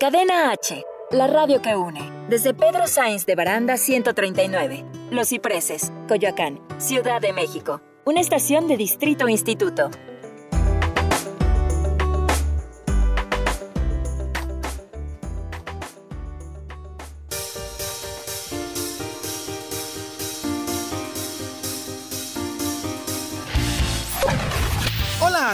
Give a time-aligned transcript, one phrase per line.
[0.00, 2.00] Cadena H, la radio que une.
[2.30, 4.82] Desde Pedro Sainz de Baranda 139.
[5.10, 7.82] Los Cipreses, Coyoacán, Ciudad de México.
[8.06, 9.90] Una estación de Distrito Instituto.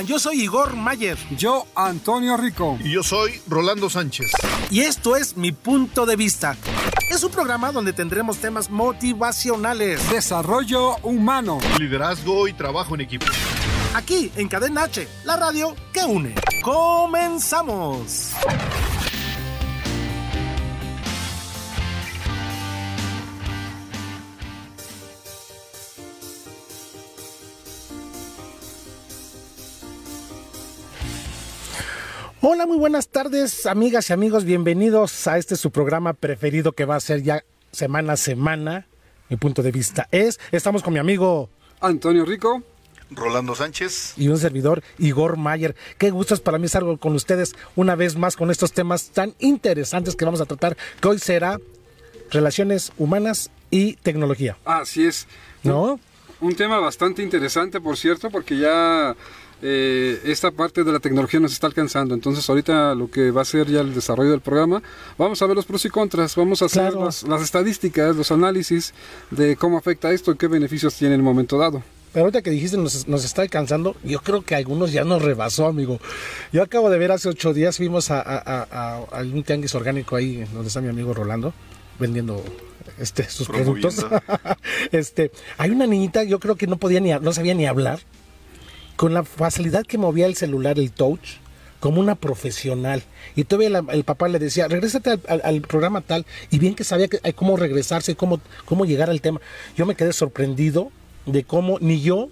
[0.03, 1.17] Yo soy Igor Mayer.
[1.37, 2.79] Yo, Antonio Rico.
[2.83, 4.31] Y yo soy Rolando Sánchez.
[4.71, 6.57] Y esto es Mi Punto de Vista.
[7.11, 10.11] Es un programa donde tendremos temas motivacionales.
[10.11, 11.59] Desarrollo humano.
[11.79, 13.27] Liderazgo y trabajo en equipo.
[13.95, 16.35] Aquí, en Cadena H, la radio que une.
[16.63, 18.33] ¡Comenzamos!
[32.49, 34.45] Hola, muy buenas tardes, amigas y amigos.
[34.45, 38.87] Bienvenidos a este su programa preferido que va a ser ya semana a semana.
[39.29, 42.63] Mi punto de vista es, estamos con mi amigo Antonio Rico.
[43.11, 44.15] Rolando Sánchez.
[44.17, 45.75] Y un servidor, Igor Mayer.
[45.99, 49.35] Qué gusto es para mí estar con ustedes una vez más con estos temas tan
[49.41, 51.59] interesantes que vamos a tratar, que hoy será
[52.31, 54.57] relaciones humanas y tecnología.
[54.65, 55.27] Así es.
[55.65, 55.99] ¿No?
[56.41, 59.17] Un tema bastante interesante, por cierto, porque ya
[59.63, 62.15] eh, esta parte de la tecnología nos está alcanzando.
[62.15, 64.83] Entonces, ahorita lo que va a ser ya el desarrollo del programa,
[65.19, 67.05] vamos a ver los pros y contras, vamos a hacer Claro.
[67.07, 68.93] las, las estadísticas, los análisis
[69.31, 71.83] de cómo afecta esto y qué beneficios tiene en el momento dado.
[72.13, 75.67] Pero ahorita que dijiste nos, nos está alcanzando, yo creo que algunos ya nos rebasó,
[75.67, 76.01] amigo.
[76.53, 79.75] Yo acabo de ver hace ocho días, fuimos a, a, a- a- a un tianguis
[79.75, 81.53] orgánico ahí donde está mi amigo Rolando,
[81.99, 82.43] vendiendo
[82.99, 84.07] este sus productos.
[84.93, 88.01] Este, hay una niñita, yo creo que no podía ni, no sabía ni hablar,
[88.97, 91.39] con la facilidad que movía el celular, el touch,
[91.81, 93.03] como una profesional.
[93.37, 96.75] Y todavía la- el papá le decía, regrésate al, al- al programa tal, y bien
[96.75, 99.41] que sabía que, cómo regresarse, cómo, cómo llegar al tema.
[99.77, 100.91] Yo me quedé sorprendido
[101.27, 102.31] de cómo ni yo,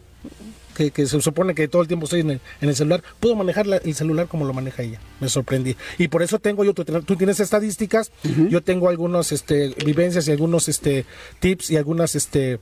[0.75, 3.37] que, que se supone que todo el tiempo estoy en el, en el celular, puedo
[3.37, 5.01] manejar la- el celular como lo maneja ella.
[5.21, 5.77] Me sorprendí.
[5.99, 8.11] Y por eso tengo yo, tú, tú tienes estadísticas,
[8.49, 11.05] yo tengo algunos este, vivencias y algunos este,
[11.41, 12.15] tips y algunas...
[12.15, 12.59] este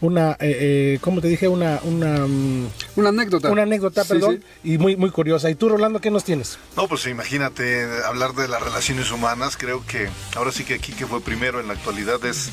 [0.00, 0.36] una, eh,
[0.94, 1.48] eh, ¿cómo te dije?
[1.48, 3.50] Una, una, mm, Una anécdota.
[3.50, 4.72] una anécdota, Sí, perdón, sí.
[4.74, 5.48] y muy, muy curiosa.
[5.50, 6.58] ¿Y tú, Rolando, qué nos tienes?
[6.76, 9.56] No, pues imagínate hablar de las relaciones humanas.
[9.56, 12.50] Creo que ahora sí que aquí que fue primero en la actualidad es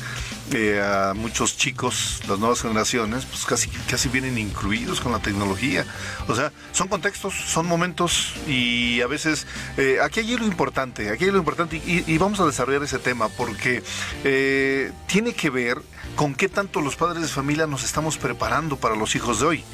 [0.52, 5.86] eh, a muchos chicos, las nuevas generaciones, pues casi, casi vienen incluidos con la tecnología.
[6.28, 9.46] O sea, son contextos, son momentos y a veces
[9.76, 12.98] eh, aquí hay lo importante, aquí hay lo importante y, y vamos a desarrollar ese
[12.98, 13.82] tema porque
[14.24, 15.80] eh, tiene que ver
[16.14, 19.64] con qué tanto los padres de familia nos estamos preparando para los hijos de hoy.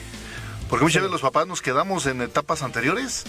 [0.69, 3.25] Porque muchas veces los papás nos quedamos en etapas anteriores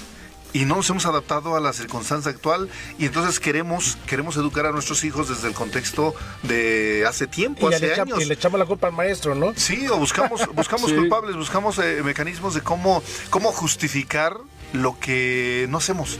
[0.53, 2.69] y no nos hemos adaptado a la circunstancia actual
[2.99, 6.13] y entonces queremos queremos educar a nuestros hijos desde el contexto
[6.43, 8.21] de hace tiempo, Y hace le, echa- años.
[8.21, 9.53] y le echamos la culpa al maestro, ¿no?
[9.55, 10.95] Sí, o buscamos buscamos Sí.
[10.97, 14.37] culpables, buscamos eh, mecanismos de cómo cómo justificar
[14.73, 16.19] lo que no hacemos.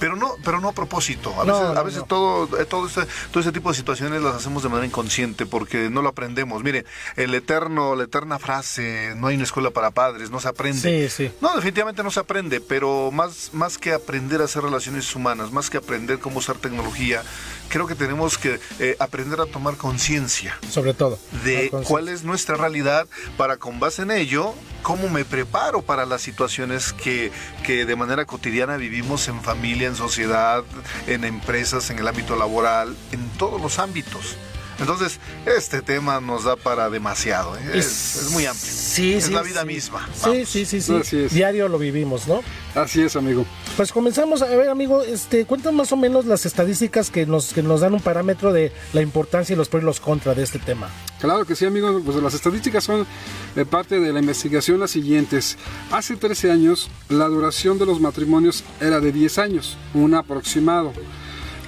[0.00, 1.34] Pero no, pero no a propósito.
[1.38, 2.06] A veces, no, a veces no.
[2.06, 5.90] todo, eh, todo, este, todo ese tipo de situaciones las hacemos de manera inconsciente porque
[5.90, 6.64] no lo aprendemos.
[6.64, 6.84] Mire,
[7.16, 11.08] el eterno, la eterna frase, no hay una escuela para padres, no se aprende.
[11.08, 11.32] Sí, sí.
[11.40, 15.70] No, definitivamente no se aprende, pero más, más que aprender a hacer relaciones humanas, más
[15.70, 17.22] que aprender cómo usar tecnología,
[17.70, 21.18] creo que tenemos que eh, aprender a tomar conciencia Sobre todo.
[21.44, 23.06] de cuál es nuestra realidad
[23.38, 27.32] para con base en ello, cómo me preparo para las situaciones que,
[27.64, 30.64] que de manera cotidiana vivimos en familia, en sociedad,
[31.06, 34.36] en empresas, en el ámbito laboral, en todos los ámbitos.
[34.80, 37.60] Entonces, este tema nos da para demasiado, ¿eh?
[37.74, 38.72] es, es muy amplio.
[38.90, 39.66] Sí, es sí, la vida sí.
[39.68, 40.08] misma.
[40.12, 40.48] Sí, Vamos.
[40.48, 40.96] sí, sí, sí.
[40.96, 41.32] Así es.
[41.32, 42.42] Diario lo vivimos, ¿no?
[42.74, 43.46] Así es, amigo.
[43.76, 47.62] Pues comenzamos a ver, amigo, este, cuéntanos más o menos las estadísticas que nos, que
[47.62, 50.58] nos dan un parámetro de la importancia y los pros y los contras de este
[50.58, 50.90] tema.
[51.20, 52.02] Claro que sí, amigos.
[52.04, 53.06] Pues las estadísticas son
[53.54, 55.56] de parte de la investigación las siguientes.
[55.92, 60.92] Hace 13 años, la duración de los matrimonios era de 10 años, un aproximado.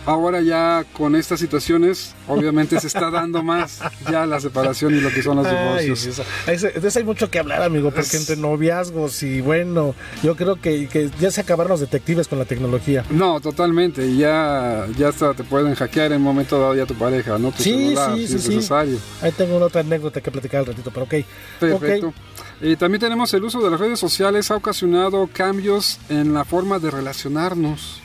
[0.05, 3.79] Ahora ya con estas situaciones, obviamente se está dando más
[4.11, 5.57] ya la separación y lo que son los Ay,
[5.87, 6.07] divorcios.
[6.07, 6.25] eso.
[6.49, 9.95] Ese- de eso hay mucho que hablar, amigo, porque entre noviazgos y bueno,
[10.25, 13.05] yo creo que, que ya se acabaron los detectives con la tecnología.
[13.11, 14.05] No, totalmente.
[14.07, 17.53] y Ya, ya hasta te pueden hackear en un momento dado ya tu pareja, ¿no?
[17.53, 18.55] Tu Sí, celular, sí, si sí, es sí.
[18.57, 18.99] necesario.
[19.21, 21.15] Ahí tengo una otra anécdota que platicar al ratito, pero ok.
[21.61, 22.13] Perfecto.
[22.61, 26.79] Y también tenemos el uso de las redes sociales ha ocasionado cambios en la forma
[26.81, 28.02] de relacionarnos.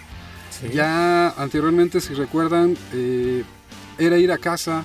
[0.59, 0.69] Sí.
[0.73, 3.43] Ya anteriormente, si recuerdan, eh,
[3.97, 4.83] era ir a casa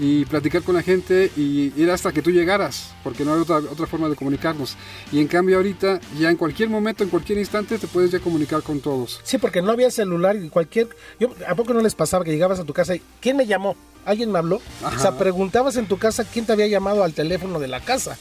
[0.00, 3.56] y platicar con la gente y ir hasta que tú llegaras, porque no hay otra,
[3.56, 4.76] otra forma de comunicarnos.
[5.12, 8.62] Y en cambio ahorita, ya en cualquier momento, en cualquier instante, te puedes ya comunicar
[8.62, 9.20] con todos.
[9.24, 10.88] Sí, porque no había celular y cualquier...
[11.18, 13.76] Yo, ¿A poco no les pasaba que llegabas a tu casa y ¿quién me llamó?
[14.06, 14.62] ¿Alguien me habló?
[14.82, 18.16] O sea, preguntabas en tu casa quién te había llamado al teléfono de la casa.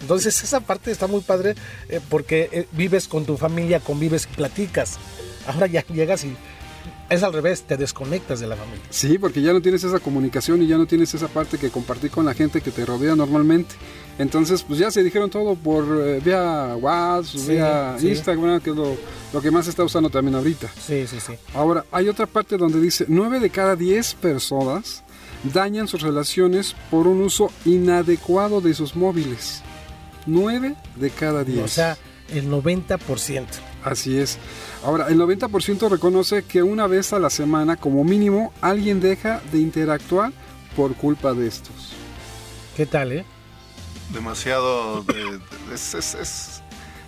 [0.00, 1.54] Entonces esa parte está muy padre
[1.88, 4.98] eh, porque eh, vives con tu familia, convives y platicas.
[5.46, 6.34] Ahora ya llegas y
[7.10, 8.84] es al revés, te desconectas de la familia.
[8.90, 12.10] Sí, porque ya no tienes esa comunicación y ya no tienes esa parte que compartir
[12.10, 13.74] con la gente que te rodea normalmente.
[14.18, 18.08] Entonces, pues ya se dijeron todo por eh, vía WhatsApp, Sí, vía sí.
[18.08, 18.96] Instagram, que es lo,
[19.32, 20.68] lo que más se está usando también ahorita.
[20.80, 21.34] Sí, sí, sí.
[21.52, 25.02] Ahora, hay otra parte donde dice, 9 de cada 10 personas
[25.52, 29.62] dañan sus relaciones por un uso inadecuado de sus móviles.
[30.26, 31.62] 9 de cada 10.
[31.64, 31.98] O sea,
[32.32, 33.44] el 90%.
[33.84, 34.38] Así es.
[34.84, 39.58] Ahora, el 90% reconoce que una vez a la semana, como mínimo, alguien deja de
[39.58, 40.32] interactuar
[40.76, 41.92] por culpa de estos.
[42.76, 43.24] ¿Qué tal, eh?
[44.12, 45.40] demasiado de- de-
[45.74, 46.62] es, es- es-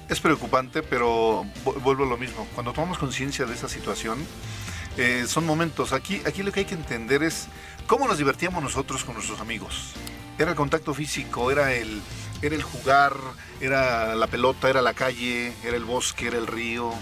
[0.09, 4.19] es preocupante pero vu- vuelvo a lo mismo cuando tomamos conciencia de esa situación
[4.97, 7.49] eh, son momentos aquí aquí lo que hay que entender es
[7.87, 9.93] cómo nos divertíamos nosotros con nuestros amigos
[10.39, 12.01] era el contacto físico era el
[12.41, 13.15] era el jugar
[13.61, 16.93] era la pelota era la calle era el bosque era el río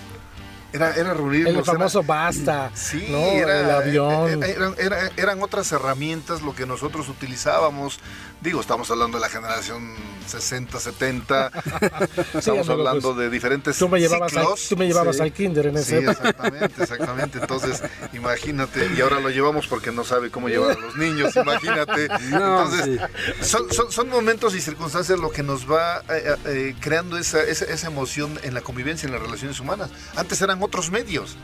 [0.74, 3.18] era, era reunirnos El era- famoso basta, Sí, ¿no?
[3.18, 4.42] era- el avión.
[4.42, 7.98] eh, eh, Eran, era- eran otras herramientas lo que nosotros utilizábamos.
[8.40, 9.94] Digo, estamos hablando de la generación
[10.26, 11.46] 60, 70.
[12.34, 14.66] estamos amigo, hablando pues, de diferentes tú me llevabas, al, ciclos.
[14.68, 15.22] tú me llevabas Sí.
[15.22, 16.10] al kinder en Sí, ese época.
[16.28, 17.38] exactamente, exactamente.
[17.38, 17.82] Entonces,
[18.12, 22.08] imagínate, y ahora lo llevamos porque no sabe cómo llevar a los niños, imagínate.
[22.34, 23.00] No, Entonces,
[23.42, 27.64] son, son- son momentos y circunstancias lo que nos va eh, eh, creando esa, esa,
[27.66, 29.90] esa emoción en la convivencia, en las relaciones humanas.
[30.16, 31.36] Antes eran otros medios.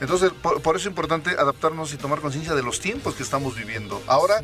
[0.00, 3.56] Entonces, por, por eso es importante adaptarnos y tomar conciencia de los tiempos que estamos
[3.56, 4.00] viviendo.
[4.06, 4.40] Ahora,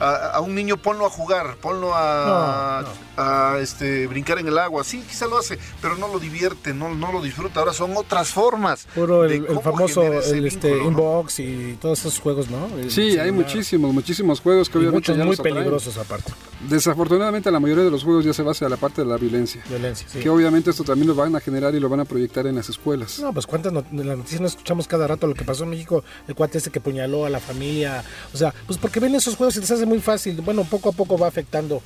[0.00, 2.84] a, a un niño ponlo a jugar, ponlo a,
[3.16, 4.84] a, este, brincar en el agua.
[4.84, 7.60] Sí, quizá lo hace, pero no lo divierte, no, no lo disfruta.
[7.60, 8.86] Ahora son otras formas.
[8.94, 10.90] Puro el, el famoso el, este, vínculo, ¿no?
[10.90, 12.66] inbox y todos esos juegos, ¿no?
[12.76, 16.32] El Sí, hay muchísimos, muchísimos juegos que Y obviamente muchos ya muy peligrosos aparte.
[16.68, 19.62] Desafortunadamente la mayoría de los juegos ya se basa en la parte de la violencia.
[19.68, 20.20] Violencia, sí.
[20.20, 22.68] Que obviamente esto también lo van a generar y lo van a proyectar en las
[22.68, 23.18] escuelas.
[23.18, 26.34] No, pues cuántas las noticias no escuchamos cada rato lo que pasó en México, el
[26.34, 29.60] cuate ese que puñaló a la familia, o sea, pues porque ven esos juegos y
[29.60, 31.82] les hace muy fácil, bueno, poco a poco va afectando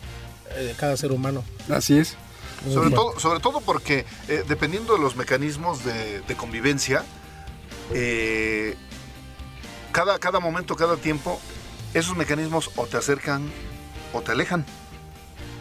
[0.57, 1.43] eh, cada ser humano.
[1.69, 2.17] Así es.
[2.73, 7.05] Sobre todo, sobre todo porque eh, dependiendo de los mecanismos de, de convivencia,
[7.93, 8.77] eh,
[9.93, 11.41] cada, cada momento, cada tiempo,
[11.95, 13.51] esos mecanismos o te acercan
[14.13, 14.65] o te alejan.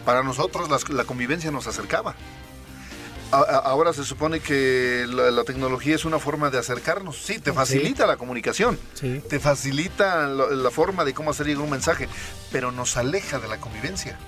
[0.04, 2.14] Para nosotros las- la, convivencia nos acercaba.
[3.32, 7.16] Ahora se supone que la, la tecnología es una forma de acercarnos.
[7.16, 9.22] Sí, te facilita la comunicación, Sí.
[9.28, 12.08] te facilita la, la forma de cómo hacer llegar un mensaje,
[12.50, 14.18] pero nos aleja de la convivencia.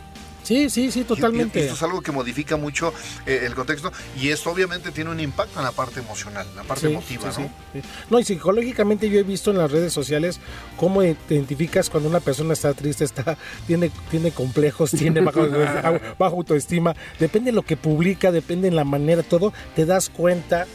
[0.42, 1.60] Sí, sí, sí, y totalmente.
[1.60, 2.92] esto es algo que modifica mucho
[3.26, 6.62] eh, el contexto y esto obviamente tiene un impacto en la parte emocional, en la
[6.64, 7.48] parte Sí, emotiva, sí, ¿no?
[7.72, 7.88] sí, sí.
[8.10, 10.40] No, y psicológicamente yo he visto en las redes sociales
[10.76, 15.46] cómo identificas cuando una persona está triste, está, tiene, tiene complejos, tiene bajo,
[16.18, 16.94] bajo autoestima.
[17.18, 20.66] Depende de lo que publica, depende de la manera, todo, te das cuenta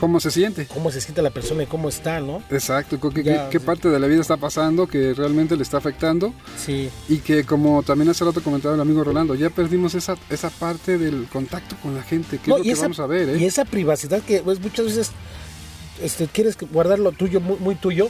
[0.00, 0.66] ¿Cómo se siente?
[0.66, 2.42] cómo se siente la persona y cómo está, ¿no?
[2.50, 3.64] Exacto, ¿qué, Ya, qué- qué sí.
[3.66, 6.32] parte de la vida está pasando que realmente le está afectando?
[6.58, 6.88] Sí.
[7.08, 10.96] Y que como también hace rato comentaba el amigo Rolando, ya perdimos esa, esa parte
[10.96, 13.38] del contacto con la gente, que No, es lo que esa- vamos a ver, ¿eh?
[13.38, 15.10] Y esa privacidad que pues, muchas veces
[16.02, 18.08] este, quieres guardar lo tuyo, muy, muy tuyo,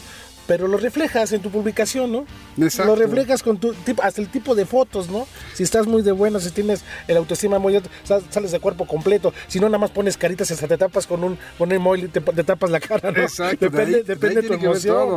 [0.51, 2.25] pero lo reflejas en tu publicación, ¿no?
[2.61, 2.91] Exacto.
[2.93, 5.29] Lo reflejas con tu tipo, hasta el tipo de fotos, ¿no?
[5.55, 8.85] Si estás muy de bueno, si tienes el autoestima muy alto, sal- sales de cuerpo
[8.85, 12.21] completo, si no nada más pones caritas hasta te tapas con un con un te,
[12.21, 13.23] te tapas la cara, ¿no?
[13.23, 15.09] Exacto, de depende ahí- de depende de tu que emoción.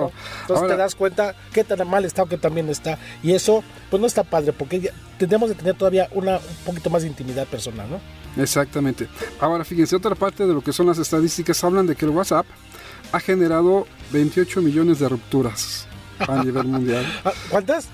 [0.41, 2.99] Entonces Ahora- te das cuenta qué tan mal está o qué también está.
[3.23, 7.01] Y eso, pues no está padre, porque tendríamos de tener todavía una, un poquito más
[7.01, 7.99] de intimidad personal, ¿no?
[8.43, 9.07] Exactamente.
[9.39, 12.45] Ahora fíjense, otra parte de lo que son las estadísticas hablan de que el WhatsApp
[13.13, 15.87] ha generado 28 millones de rupturas
[16.19, 17.05] a nivel mundial.
[17.25, 17.87] Ah, ¿Cuántas?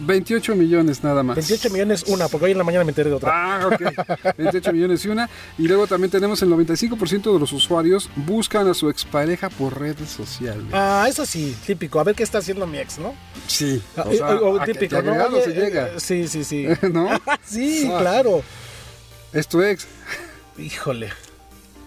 [0.00, 1.36] 28 millones nada más.
[1.36, 3.30] 28 millones una, porque hoy en la mañana me enteré de otra.
[3.32, 4.34] Ah, ok.
[4.38, 5.28] 28 millones y una.
[5.58, 10.08] Y luego también tenemos el 95% de los usuarios buscan a su expareja por redes
[10.08, 10.64] sociales.
[10.72, 12.00] Ah, eso sí, típico.
[12.00, 13.14] A ver qué está haciendo mi ex, ¿no?
[13.46, 13.80] Sí.
[13.96, 15.12] Ah, O sea, o- o a que típico, ¿no?
[15.26, 15.88] Oye, se llega.
[15.88, 16.66] eh, sí, sí, sí.
[16.92, 17.08] ¿No?
[17.44, 17.98] sí, Ah.
[18.00, 18.42] claro.
[19.32, 19.86] Es tu ex.
[20.58, 21.10] Híjole.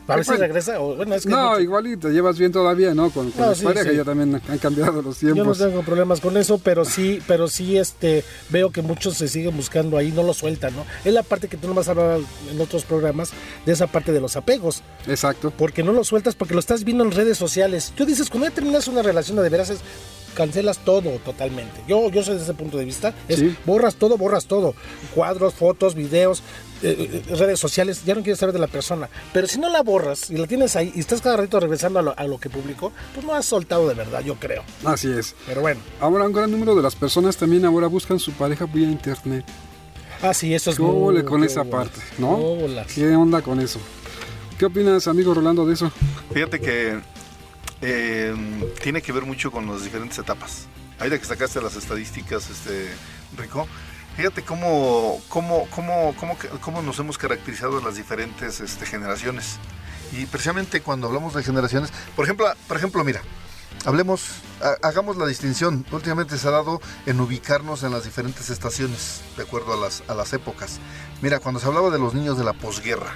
[0.07, 0.43] A ver si Bueno.
[0.43, 0.79] regresa.
[0.79, 3.09] O, bueno, es que No, mucho- igual y te llevas bien todavía, ¿no?
[3.09, 5.57] Con, con No, la sí, ya también han cambiado los yo no tiempos.
[5.57, 9.97] tengo problemas con eso, pero sí, pero sí, este, veo que muchos se siguen buscando
[9.97, 10.85] ahí, no lo sueltan, ¿no?
[11.03, 12.19] Es la parte que tú no vas a hablar
[12.51, 13.31] en otros programas,
[13.65, 15.51] de esa parte de los apegos, Exacto.
[15.57, 17.91] porque no lo sueltas porque lo estás viendo en redes sociales.
[17.95, 19.79] Tú dices, cuando ya terminas una relación de veras es,
[20.35, 21.81] cancelas todo totalmente.
[21.87, 23.13] Yo, yo soy de ese punto de vista.
[23.27, 23.55] Es Sí.
[23.65, 24.75] borras todo, borras todo.
[25.15, 26.43] Cuadros, fotos, videos,
[26.83, 29.09] eh, eh, redes sociales, ya no quieres saber de la persona.
[29.33, 32.01] Pero si no la borras y la tienes ahí y estás cada ratito regresando a
[32.01, 34.63] lo, a lo que publicó, pues no has soltado de verdad, yo creo.
[34.83, 35.33] Así es.
[35.47, 38.87] Pero bueno, Ahora un gran número de las personas también ahora buscan su pareja vía
[38.87, 39.45] internet.
[40.21, 42.01] ah, sí, eso es ¿Qué muy- con esa bolas, parte?
[42.17, 42.35] ¿No?
[42.37, 42.91] bolas.
[42.93, 43.79] ¿Qué onda con eso?
[44.59, 45.91] ¿Qué opinas, amigo Rolando, de eso?
[46.33, 46.99] Fíjate que
[47.81, 48.33] eh,
[48.81, 50.67] tiene que ver mucho con las diferentes etapas.
[50.99, 52.89] Ahorita que sacaste las estadísticas, este,
[53.37, 53.67] Rico,
[54.15, 59.57] fíjate cómo, cómo, cómo, cómo, cómo nos hemos caracterizado las diferentes este, generaciones.
[60.13, 63.21] Y precisamente cuando hablamos de generaciones, por ejemplo, por ejemplo, mira,
[63.85, 64.21] hablemos,
[64.61, 65.85] ha- hagamos la distinción.
[65.91, 70.13] Últimamente se ha dado en ubicarnos en las diferentes estaciones, de acuerdo a las, a
[70.15, 70.79] las épocas.
[71.21, 73.15] Mira, cuando se hablaba de los niños de la posguerra,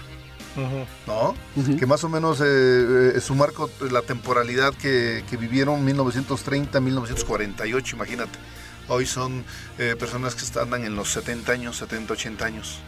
[1.08, 1.36] ¿no?
[1.78, 8.40] Que más o menos eh, eh, su marco, la temporalidad que, que vivieron 1930-1948, imagínate.
[8.88, 9.46] Hoy son
[9.78, 12.80] eh, personas que están andan en los 70 años, 70, 80 años.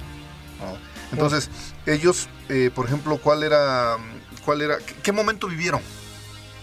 [0.60, 0.76] ¿no?
[1.12, 1.52] Entonces,
[1.86, 3.98] ellos, eh, por ejemplo, ¿cuál era,
[4.44, 5.82] cuál era, qué, qué momento vivieron?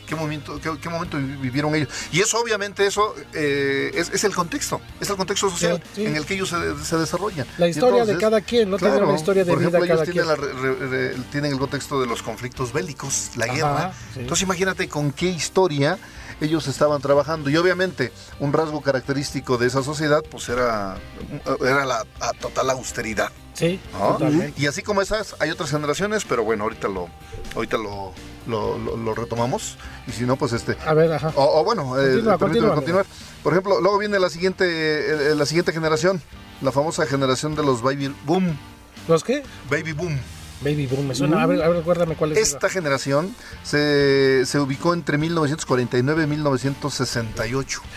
[0.09, 1.89] ¿Qué momento, qué, qué momento vi- vivieron ellos?
[2.11, 6.07] Y eso, obviamente, eso eh, es, es el contexto, es el contexto social Sí, sí.
[6.07, 7.47] en el que ellos se, se desarrollan.
[7.59, 10.13] La historia de cada quien, no tiene una historia de por vida ejemplo, ellos cada
[10.13, 10.63] tienen, quien.
[10.63, 13.93] la re- re- re- tienen el contexto de los conflictos bélicos, la Ajá, guerra.
[14.15, 14.21] sí.
[14.21, 15.99] Entonces imagínate con qué historia
[16.41, 17.51] ellos estaban trabajando.
[17.51, 20.97] Y obviamente un rasgo característico de esa sociedad pues era,
[21.61, 22.05] era la
[22.41, 23.31] total austeridad.
[23.55, 24.13] Sí, ¿no?
[24.13, 24.61] totalmente.
[24.61, 27.09] Y así como esas, hay otras generaciones, pero bueno, ahorita lo,
[27.57, 28.13] ahorita lo,
[28.47, 29.77] lo, lo- lo retomamos.
[30.07, 30.77] Y si no, pues este...
[30.87, 31.33] A ver, ajá.
[31.35, 33.05] O, o bueno, eh, permíteme continuar.
[33.43, 34.65] Por ejemplo, luego viene la siguiente,
[35.33, 36.23] eh, la siguiente generación,
[36.61, 38.57] la famosa generación de los baby boom.
[39.09, 39.43] ¿Los qué?
[39.71, 40.19] Baby boom.
[40.61, 41.43] Baby Boom, me suena.
[41.43, 42.39] A ver, a ver, recuérdame cuál es.
[42.39, 47.81] Esta generación se, se ubicó entre 1949 y 1968.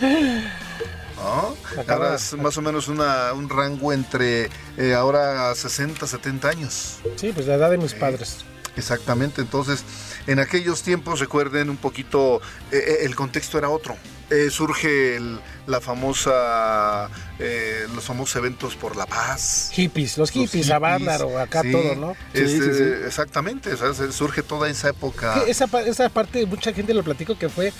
[1.16, 1.54] ¿No?
[1.80, 6.98] Acaba- Ahora es más o menos una- un rango entre eh, ahora 60, 70 años.
[7.16, 8.38] Sí, pues la edad de mis padres.
[8.76, 9.84] Exactamente, entonces
[10.26, 13.96] en aquellos tiempos, recuerden un poquito, eh, eh, el contexto era otro.
[14.30, 19.68] Eh, surge el- la famosa, eh, los famosos eventos por la paz.
[19.72, 22.16] Hippies, los hippies, Los a Bárbaro, acá sí, todo, ¿no?
[22.32, 22.84] Sí, este, sí, sí.
[23.06, 25.42] Exactamente, o sea, se- surge toda esa época.
[25.46, 27.72] Esa, esa parte, mucha gente lo platico que fue.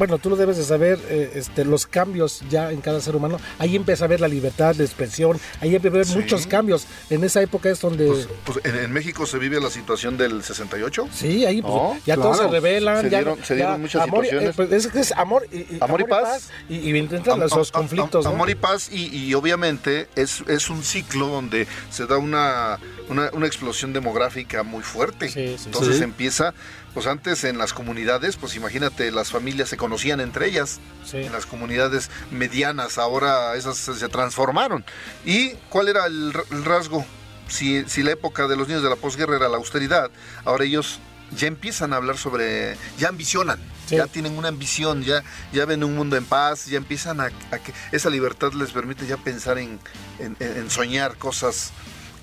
[0.00, 3.38] Bueno, tú lo debes de saber, eh, este, los cambios ya en cada ser humano.
[3.58, 6.14] Ahí empieza a ver la libertad de expresión, ahí empieza a ver Sí.
[6.16, 6.86] muchos cambios.
[7.10, 8.06] En esa época es donde.
[8.06, 11.06] Pues, pues, en, en México se vive la situación del 68.
[11.12, 12.52] sí, ahí pues, No, ya todos se claro.
[12.54, 13.02] revelan.
[13.04, 14.58] Se ya- dieron- se dieron ya muchas amor, y- situaciones.
[14.58, 16.48] eh, pues, es, es amor y, y- Amor y paz.
[16.70, 18.24] Y, los Am- am- conflictos.
[18.24, 18.36] am- ¿no?
[18.36, 22.78] Amor y paz y, y obviamente es, es un ciclo donde se da una,
[23.10, 25.28] una, una explosión demográfica muy fuerte.
[25.28, 26.54] Sí, sí, Entonces empieza,
[26.94, 30.80] pues antes en las comunidades, pues imagínate, las familias se conocían entre ellas.
[31.04, 31.18] Sí.
[31.18, 34.84] En las comunidades medianas, ahora esas se, transformaron.
[35.24, 36.32] ¿Y cuál era el,
[36.64, 37.04] rasgo?
[37.48, 40.10] Si, si la época de los niños de la posguerra era la austeridad,
[40.44, 41.00] ahora ellos
[41.36, 43.96] ya empiezan a hablar sobre, ya ambicionan, Sí.
[43.96, 47.58] ya tienen una ambición, ya, ya ven un mundo en paz, ya empiezan a, a
[47.58, 49.80] que esa libertad les permite ya pensar en,
[50.20, 51.72] en- en- en soñar cosas,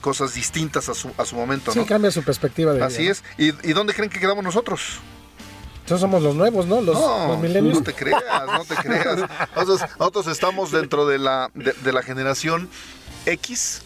[0.07, 1.73] cosas distintas a su, a su momento.
[1.73, 1.85] Sí, ¿no?
[1.85, 3.23] cambia su perspectiva de Así vida, es.
[3.37, 5.01] ¿Y, ¿Y dónde creen que quedamos nosotros?
[5.01, 5.81] ¿no?
[5.81, 6.79] Entonces somos los nuevos, ¿no?
[6.79, 7.79] Los, no, los millennials.
[7.79, 9.17] no te creas, no te creas.
[9.55, 12.69] Nosotros, nosotros estamos dentro de la, de, de la generación
[13.25, 13.81] X.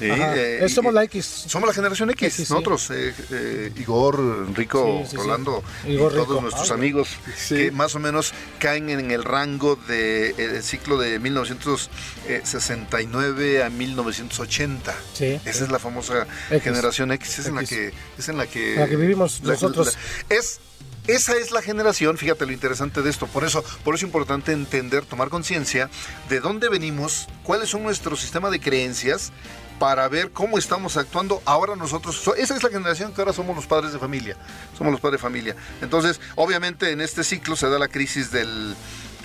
[0.00, 1.24] Sí, eh, Es- somos la X.
[1.46, 2.34] Somos la generación X.
[2.34, 2.52] X, sí.
[2.52, 5.16] Nosotros, eh, eh, Igor, Enrico, Sí, sí, sí.
[5.18, 6.40] Rolando Igor, y todos Rico.
[6.40, 7.54] nuestros Ah, amigos Sí.
[7.56, 13.70] que más o menos caen en el rango del de, el ciclo de 1969 a
[13.70, 14.94] 1980.
[15.14, 15.40] Sí.
[15.44, 16.62] Esa es la famosa X.
[16.62, 19.96] generación X, es en la que es en la que, La que vivimos nosotros.
[20.28, 20.60] es
[21.06, 24.52] esa es la generación, fíjate lo interesante de esto, por eso, por eso es importante
[24.52, 25.90] entender, tomar conciencia
[26.28, 29.32] de dónde venimos, cuáles son nuestros sistemas de creencias
[29.80, 32.14] para ver cómo estamos actuando ahora nosotros.
[32.16, 34.36] So- esa es la generación que ahora somos los padres de familia,
[34.78, 35.56] somos los padres de familia.
[35.80, 38.76] Entonces, obviamente en este ciclo se da la crisis del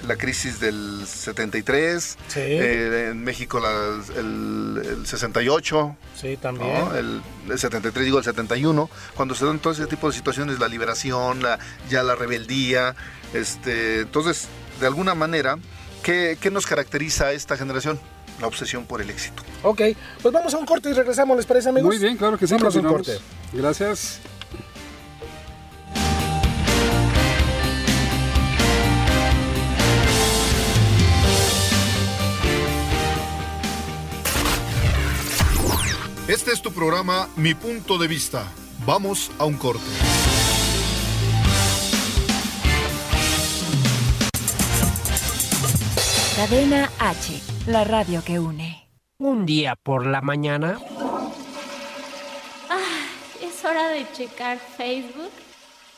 [0.08, 2.40] la crisis del 73, Sí.
[2.40, 6.74] eh, en México la- el, el 68, Sí, también.
[6.74, 6.96] ¿no?
[6.96, 10.68] El, el 73, digo el 71, cuando se dan todo ese tipo de situaciones, la
[10.68, 11.58] liberación, la,
[11.90, 12.96] ya la rebeldía,
[13.34, 14.48] este, entonces,
[14.80, 15.58] de alguna manera,
[16.04, 18.00] ¿qué, qué nos caracteriza a esta generación?
[18.40, 19.44] La obsesión por el éxito.
[19.64, 19.82] Ok,
[20.22, 21.88] pues vamos a un corte y regresamos, ¿les parece, amigos?
[21.88, 22.54] Muy bien, claro que sí.
[22.56, 23.18] Vamos a un corte.
[23.54, 24.20] Gracias.
[36.28, 38.48] Este es tu programa Mi Punto de Vista.
[38.84, 39.84] Vamos a un corte.
[46.36, 48.88] Cadena H, la radio que une.
[49.18, 50.78] Un día por la mañana.
[52.70, 53.08] Ah,
[53.42, 55.32] es hora de checar Facebook,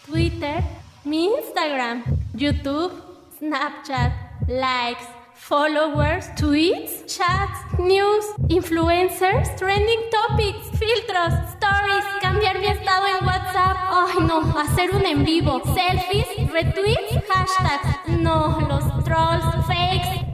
[0.06, 0.64] Twitter,
[1.04, 2.92] mi Instagram, YouTube,
[3.40, 4.14] Snapchat,
[4.48, 13.78] likes, followers, tweets, chats, news, influencers, trending topics, filtros, stories, cambiar mi estado en WhatsApp.
[13.90, 18.20] Ay, no, hacer un en vivo, selfies, retweets, hashtags.
[18.20, 20.27] No, los trolls, fakes.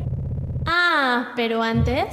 [0.76, 2.08] Ah, pero antes.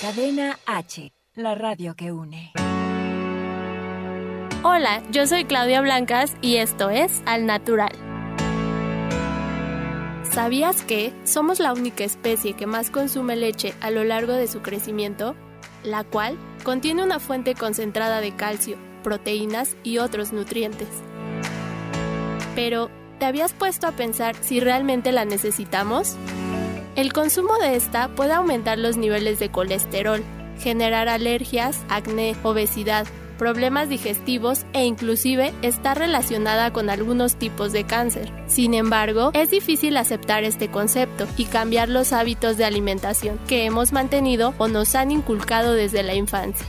[0.00, 2.50] Cadena H, la radio que une.
[4.64, 7.92] Hola, yo soy Claudia Blancas y esto es Al Natural.
[10.24, 14.62] ¿Sabías que somos la única especie que más consume leche a lo largo de su
[14.62, 15.36] crecimiento?
[15.84, 20.88] La cual contiene una fuente concentrada de calcio, proteínas y otros nutrientes.
[22.56, 26.16] Pero, ¿te habías puesto a pensar si realmente la necesitamos?
[26.94, 30.22] El consumo de esta puede aumentar los niveles de colesterol,
[30.58, 33.06] generar alergias, acné, obesidad,
[33.36, 38.32] problemas digestivos e inclusive está relacionada con algunos tipos de cáncer.
[38.46, 43.92] Sin embargo, es difícil aceptar este concepto y cambiar los hábitos de alimentación que hemos
[43.92, 46.66] mantenido o nos han inculcado desde la infancia.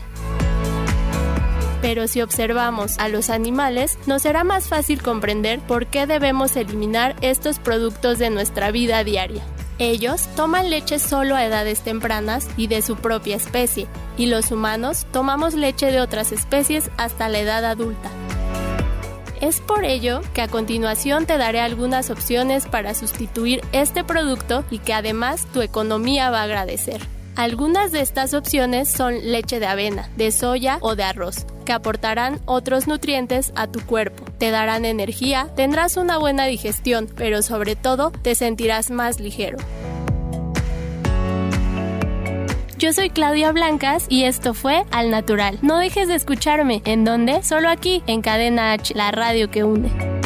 [1.87, 7.15] Pero si observamos a los animales, nos será más fácil comprender por qué debemos eliminar
[7.21, 9.41] estos productos de nuestra vida diaria.
[9.79, 15.07] Ellos toman leche solo a edades tempranas y de su propia especie, y los humanos
[15.13, 18.11] tomamos leche de otras especies hasta la edad adulta.
[19.39, 24.79] Es por ello que a continuación te daré algunas opciones para sustituir este producto y
[24.79, 26.99] que además tu economía va a agradecer.
[27.37, 32.41] Algunas de estas opciones son leche de avena, de soya o de arroz, que aportarán
[32.45, 34.25] otros nutrientes a tu cuerpo.
[34.39, 39.59] Te darán energía, tendrás una buena digestión, pero sobre todo te sentirás más ligero.
[42.79, 45.59] Yo soy Claudia Blancas y esto fue Al Natural.
[45.61, 46.81] No dejes de escucharme.
[46.85, 47.43] ¿En dónde?
[47.43, 50.16] Solo aquí, en Cadena H, la radio que une.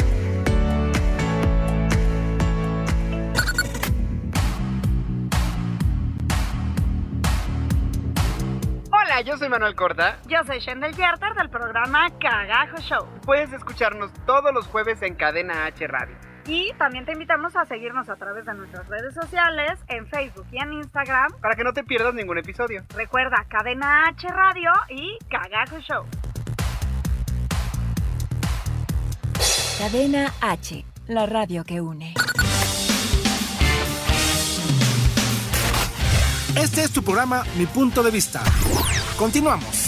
[9.22, 10.18] Hola, yo soy Manuel Corta.
[10.28, 13.08] Yo soy Shendel Yerter del programa Cagajo Show.
[13.24, 16.16] Puedes escucharnos todos los jueves en Cadena H Radio.
[16.48, 20.58] Y también te invitamos a seguirnos a través de nuestras redes sociales, en Facebook y
[20.58, 21.28] en Instagram.
[21.40, 22.84] Para que no te pierdas ningún episodio.
[22.96, 26.06] Recuerda Cadena H Radio y Cagajo Show.
[29.78, 32.16] Cadena H, la radio que une.
[36.56, 38.42] Este es tu programa Mi Punto de Vista.
[39.22, 39.81] Continuamos.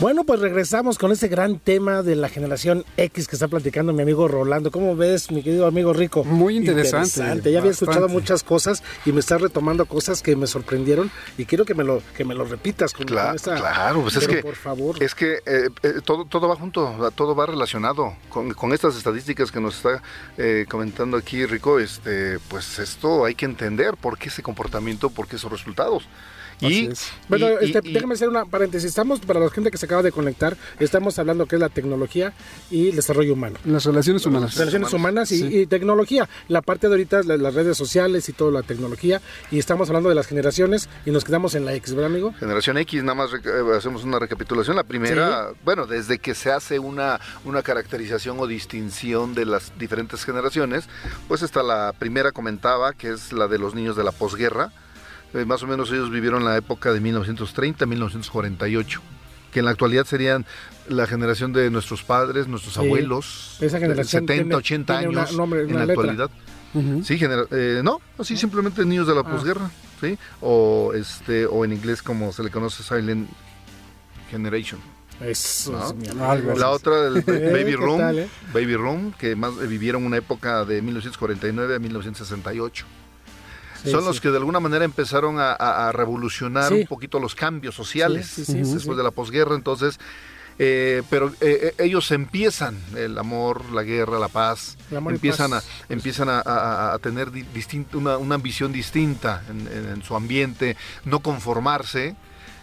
[0.00, 4.02] Bueno, pues regresamos con ese gran tema de la generación X que está platicando mi
[4.02, 4.72] amigo Rolando.
[4.72, 6.24] ¿Cómo ves, mi querido amigo Rico?
[6.24, 7.52] Muy interesante.
[7.52, 11.64] Ya había escuchado muchas cosas y me estás retomando cosas que me sorprendieron y quiero
[11.64, 14.38] que me lo que me lo repitas con, Claro, con esta- claro, pues es que,
[14.42, 15.00] por favor.
[15.02, 19.52] es que eh, eh, todo, todo va junto, todo va relacionado con, con estas estadísticas
[19.52, 20.02] que nos está
[20.36, 21.78] eh, comentando aquí Rico.
[21.78, 26.08] Este, pues esto hay que entender por qué ese comportamiento, por qué esos resultados.
[26.60, 26.88] Y.
[27.28, 28.88] Bueno, y- este, y- déjame hacer una paréntesis.
[28.88, 32.32] Estamos, para la gente que se acaba de conectar, estamos hablando que es la tecnología
[32.70, 33.58] y el desarrollo humano.
[33.64, 34.56] Las relaciones humanas.
[34.56, 35.58] Relaciones humanas y, Sí.
[35.60, 36.28] y tecnología.
[36.48, 39.20] La parte de ahorita es la- las redes sociales y toda la tecnología.
[39.50, 42.32] Y estamos hablando de las generaciones y nos quedamos en la X, ¿verdad, amigo?
[42.38, 44.76] Generación X, nada más eh, hacemos una recapitulación.
[44.76, 50.24] La primera, bueno, desde que se hace una, una caracterización o distinción de las diferentes
[50.24, 50.84] generaciones,
[51.28, 54.72] pues está la primera comentaba, que es la de los niños de la posguerra.
[55.34, 59.00] Eh, más o menos ellos vivieron la época de 1930-1948,
[59.52, 60.44] que en la actualidad serían
[60.88, 62.80] la generación de nuestros padres, nuestros Sí.
[62.80, 65.94] años, Esa generación 70, tiene- 80 tiene una- años nombre, en la letra.
[66.02, 66.30] actualidad.
[67.04, 69.30] Sí, genera- eh, no, así simplemente niños de la Ah.
[69.30, 69.70] posguerra,
[70.00, 70.18] ¿sí?
[70.40, 73.28] O este o en inglés como se le conoce Silent
[74.30, 74.80] Generation.
[75.20, 75.86] Eso ¿No?
[75.86, 76.08] es mi
[76.58, 76.92] La otra
[77.26, 78.28] Baby ¿qué Room, tal, eh?
[78.52, 82.84] Baby Room, que más eh, vivieron una época de 1949 a 1968.
[83.84, 84.06] Sí, Son sí.
[84.06, 88.34] los que de alguna manera empezaron a, revolucionar un poquito los cambios sociales
[88.74, 89.54] después de la posguerra.
[89.54, 89.98] Entonces,
[90.58, 94.76] eh, pero eh, eh, ellos empiezan el amor, la guerra, la paz,
[95.16, 95.66] empiezan paz.
[95.88, 100.02] a empiezan a, a- a tener di- distinto- una, una visión distinta en, en- en
[100.04, 102.14] su ambiente, no conformarse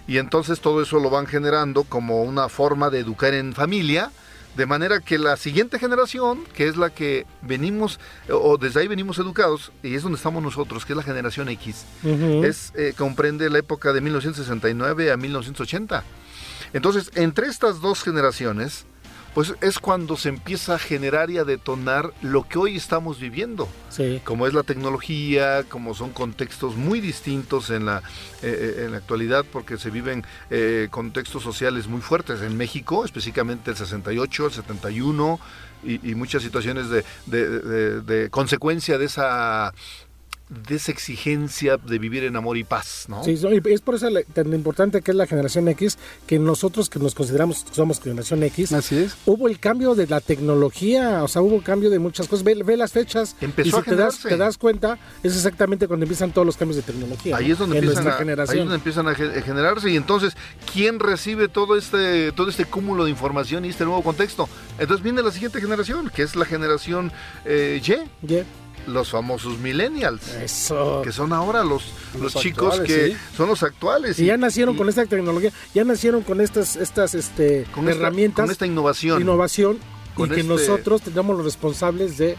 [0.08, 4.10] y entonces todo eso lo van generando como una forma de educar en familia
[4.56, 9.18] De manera que la siguiente generación, que es la que venimos, o desde ahí venimos
[9.18, 11.86] educados, y es donde estamos nosotros, que es la generación X,
[12.44, 16.04] es, eh, comprende la época de 1969 a 1980.
[16.74, 18.86] Entonces, entre estas dos generaciones,
[19.34, 23.68] pues es cuando se empieza a generar y a detonar lo que hoy estamos viviendo
[23.90, 24.22] Sí.
[24.26, 28.00] como es la tecnología, como son contextos muy distintos en la,
[28.42, 33.06] eh, eh, en la actualidad, porque se viven eh, contextos sociales muy fuertes en México,
[33.06, 35.40] específicamente el 68, el 71,
[35.84, 39.74] y, y muchas situaciones de, de- de- de consecuencia de esa,
[40.52, 43.24] de esa exigencia de vivir en amor y paz, ¿no?
[43.24, 47.00] Sí, y es por eso tan importante que es la generación X, que nosotros que
[47.00, 49.16] nos consideramos que somos generación X, Así es.
[49.26, 52.44] hubo el cambio de la tecnología, o sea, hubo cambio de muchas cosas.
[52.44, 55.88] Ve, ve las fechas Empezó y si a te das, te das cuenta, es exactamente
[55.88, 57.38] cuando empiezan todos los cambios de tecnología.
[57.38, 58.58] Ahí es donde en empiezan a, ahí es generación.
[58.60, 60.34] donde empiezan a ge- a generarse y entonces
[60.74, 64.50] quién recibe todo este todo este cúmulo de información y este nuevo contexto.
[64.80, 67.12] Entonces viene la siguiente generación, que es la generación
[67.46, 67.92] eh, Y,
[68.28, 68.46] Yeah.
[68.88, 71.02] Los famosos millennials, Eso.
[71.04, 73.18] que son ahora los los, Los chicos actuales, que sí.
[73.38, 77.14] son los actuales Y ya nacieron y- con esta tecnología, ya nacieron con estas estas
[77.16, 79.80] este con esta- herramientas, con esta innovación innovación
[80.16, 82.36] Con y que este- nosotros tengamos los responsables de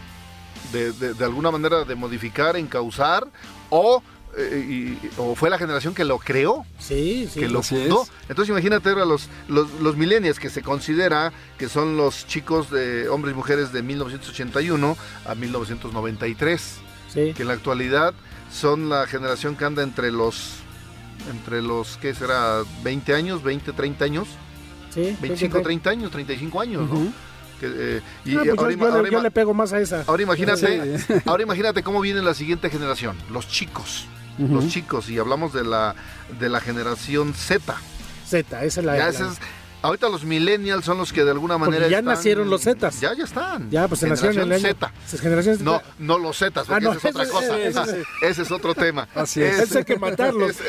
[0.71, 3.27] de, de- de alguna manera de modificar, encauzar
[3.69, 4.01] o
[4.37, 6.65] eh, y- o fue la generación que lo creó.
[6.79, 7.39] sí, sí.
[7.41, 8.03] que lo fundó.
[8.03, 8.11] es.
[8.29, 13.09] Entonces imagínate ahora los, los, los millennials que se considera que son los chicos de
[13.09, 16.61] hombres y mujeres de 1981 a 1993,
[17.13, 17.33] sí.
[17.35, 18.13] que en la actualidad
[18.51, 20.55] son la generación que anda entre los
[21.31, 22.63] entre los ¿qué será?
[22.83, 24.27] 20 años, 20, 30 años,
[24.93, 25.63] sí, 25, sí.
[25.63, 27.13] 30 años, 35 años, ¿no?
[27.59, 29.53] Que, eh, y Ah, pues ahora, yo, ima- yo le- ahora yo ima- le pego
[29.53, 30.03] más a esa.
[30.05, 34.05] ahora imagínate, ahora imagínate cómo viene la siguiente generación, los chicos,
[34.37, 35.95] Los chicos y hablamos de la
[36.39, 37.75] de la generación Z.
[38.27, 38.97] Z, esa es la.
[38.97, 39.39] Ya ese es-
[39.83, 42.99] ahorita los millennials son los que de alguna Porque manera ya están- nacieron los Zetas.
[42.99, 43.69] Ya, ya están.
[43.69, 44.75] ya, pues se nacieron en el año.
[44.75, 44.91] Z.
[45.63, 47.59] No, no los Zetas, porque Ah, no, esa es otra cosa.
[47.61, 49.07] ese- es otro tema.
[49.15, 49.59] Así es.
[49.59, 50.55] Ese hay que matarlos.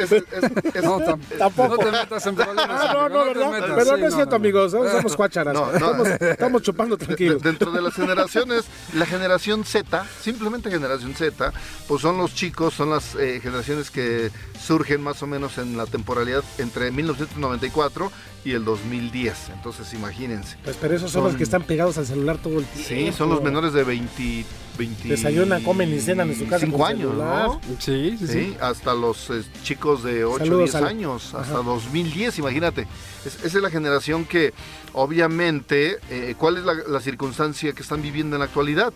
[0.85, 1.77] No, tam- Tampoco.
[1.77, 2.67] No te metas en problemas.
[2.71, 3.75] Ah, no, no, te ¿verdad?
[3.77, 4.73] Pero Sí, no es cierto, amigos.
[4.73, 5.55] Somos, somos cuácharas.
[5.55, 5.73] No, no.
[5.73, 7.43] Estamos, estamos chupando tranquilos.
[7.43, 11.53] dentro de las generaciones, la generación Z, simplemente generación Z,
[11.89, 14.31] pues son los chicos, son las eh, generaciones que
[14.63, 18.11] surgen más o menos en la temporalidad entre 1994
[18.45, 19.51] y el 2010.
[19.55, 20.57] Entonces, imagínense.
[20.65, 22.89] Pues, pero esos son, Son- los que están pegados al celular todo el tiempo.
[22.89, 24.45] Sí, son los menores de 20,
[24.79, 27.47] 20 Desayunan, comen y cenan en su casa cinco con años, celular.
[27.49, 27.61] ¿no?
[27.79, 28.33] Sí, sí, sí.
[28.33, 31.63] Sí, hasta los eh, chicos de 8 o Saludos 10 al- años, hasta Ajá.
[31.63, 32.87] 2010, imagínate.
[33.25, 34.53] Es- esa es la generación que,
[34.93, 38.93] obviamente, eh, ¿cuál es la, la circunstancia que están viviendo en la actualidad?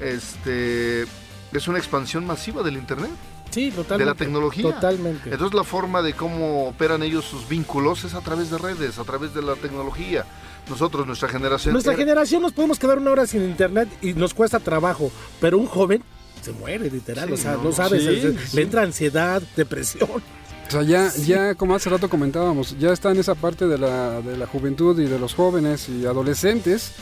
[0.00, 1.02] Este,
[1.52, 3.10] es una expansión masiva del Internet,
[3.50, 3.98] Sí, totalmente.
[3.98, 4.62] de la tecnología.
[4.74, 5.30] Totalmente.
[5.30, 9.04] Entonces la forma de cómo operan ellos sus vínculos es a través de redes, a
[9.04, 10.24] través de la tecnología.
[10.68, 11.72] Nosotros, nuestra generación...
[11.72, 15.58] Nuestra era- generación nos podemos quedar una hora sin internet y nos cuesta trabajo, pero
[15.58, 16.02] un joven
[16.42, 18.56] se muere literal, Sí, o sea, no, no, sabes, sí, se- sí.
[18.56, 20.08] le entra ansiedad, depresión.
[20.10, 24.20] O sea, ya, ya como hace rato comentábamos, ya está en esa parte de la,
[24.22, 26.92] de la juventud y de los jóvenes y adolescentes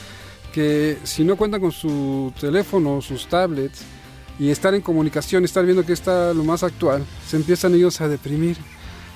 [0.53, 3.83] que si no cuentan con su teléfono, sus tablets
[4.43, 8.09] y estar en comunicación, estar viendo que está lo más actual, se empiezan ellos a
[8.09, 8.57] deprimir.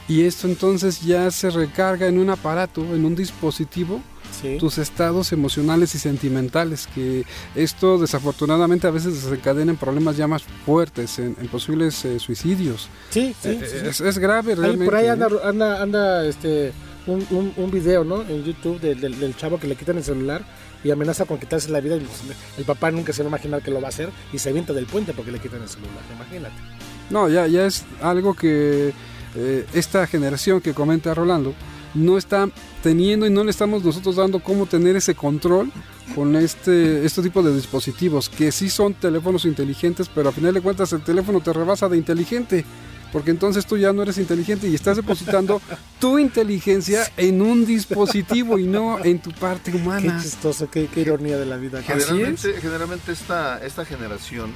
[0.08, 4.00] Y esto entonces ya se recarga en un aparato, en un dispositivo,
[4.42, 4.56] Sí.
[4.58, 10.42] tus estados emocionales y sentimentales, que esto desafortunadamente a veces desencadena en problemas ya más
[10.66, 12.88] fuertes, en, en posibles eh, suicidios.
[13.10, 13.86] Sí, sí, Eh, sí, sí.
[13.86, 14.84] Es, es grave Ahí realmente.
[14.84, 15.10] por ahí ¿eh?
[15.10, 16.72] anda, anda, anda este,
[17.06, 18.22] un, un, un video, ¿no?
[18.22, 20.44] En YouTube del, del- del chavo que le quitan el celular
[20.86, 21.96] y amenaza con quitarse la vida.
[21.96, 22.06] y
[22.58, 24.72] el papá nunca se va a imaginar que lo va a hacer y se avienta
[24.72, 26.02] del puente porque le quitan el celular.
[26.14, 26.54] Imagínate.
[27.10, 28.92] No, ya, ya es algo que
[29.34, 31.54] eh, esta generación que comenta Rolando
[31.94, 32.48] no está
[32.82, 35.72] teniendo y no le estamos nosotros dando cómo tener ese control
[36.14, 40.60] con este, este tipo de dispositivos, que sí son teléfonos inteligentes, pero a final de
[40.60, 42.64] cuentas el teléfono te rebasa de inteligente.
[43.16, 45.62] Porque entonces tú ya no eres inteligente y estás depositando
[45.98, 50.20] tu inteligencia en un dispositivo y no en tu parte Qué humana.
[50.22, 51.80] chistoso, qué, qué ironía de la vida.
[51.82, 54.50] Generalmente, generalmente esta, esta generación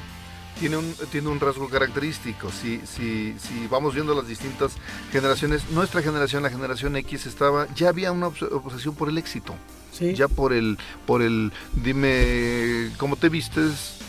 [0.58, 2.50] tiene un, tiene un rasgo característico.
[2.52, 4.72] Si, si, si vamos viendo las distintas
[5.10, 9.54] generaciones, nuestra generación, la generación X, estaba, ya había una obs- obsesión por el éxito.
[9.90, 10.12] Sí.
[10.14, 11.50] Ya por el, por el,
[11.82, 13.99] dime cómo te vistes,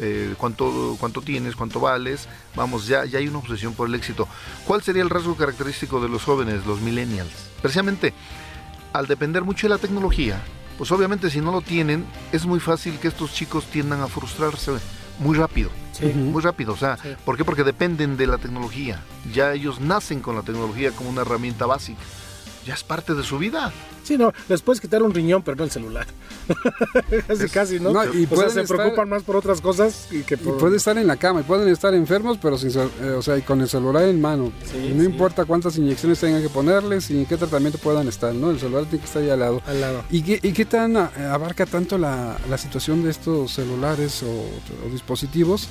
[0.00, 2.28] eh, cuánto, cuánto tienes, cuánto vales.
[2.54, 4.28] Vamos, ya, ya hay una obsesión por el éxito.
[4.66, 7.30] ¿Cuál sería el rasgo característico de los jóvenes, los millennials?
[7.60, 8.12] Precisamente,
[8.92, 10.40] al depender mucho de la tecnología,
[10.78, 14.72] pues obviamente si no lo tienen, es muy fácil que estos chicos tiendan a frustrarse
[15.18, 15.70] muy rápido.
[15.92, 16.06] Sí.
[16.06, 17.10] Muy rápido, o sea, Sí.
[17.24, 17.44] ¿por qué?
[17.44, 19.02] Porque dependen de la tecnología.
[19.32, 22.00] Ya ellos nacen con la tecnología como una herramienta básica.
[22.66, 23.72] Ya es parte de su vida.
[24.04, 26.06] Sí, no, les puedes quitar un riñón, pero no el celular.
[27.28, 27.92] casi, casi, ¿no?
[27.92, 30.38] No, y o sea, pueden se estar- preocupan más por otras cosas y que Y
[30.38, 30.58] por...
[30.58, 33.42] puede estar en la cama y pueden estar enfermos, pero sin, eh, o sea, y
[33.42, 34.52] con el celular en mano.
[34.70, 35.06] Sí, y no sí.
[35.08, 38.50] importa cuántas inyecciones tengan que ponerles y en qué tratamiento puedan estar, ¿no?
[38.50, 39.62] El celular tiene que estar ahí al lado.
[39.66, 40.04] al lado.
[40.10, 44.26] ¿Y qué, y qué tan eh, abarca tanto la, la situación de estos celulares o,
[44.86, 45.68] o dispositivos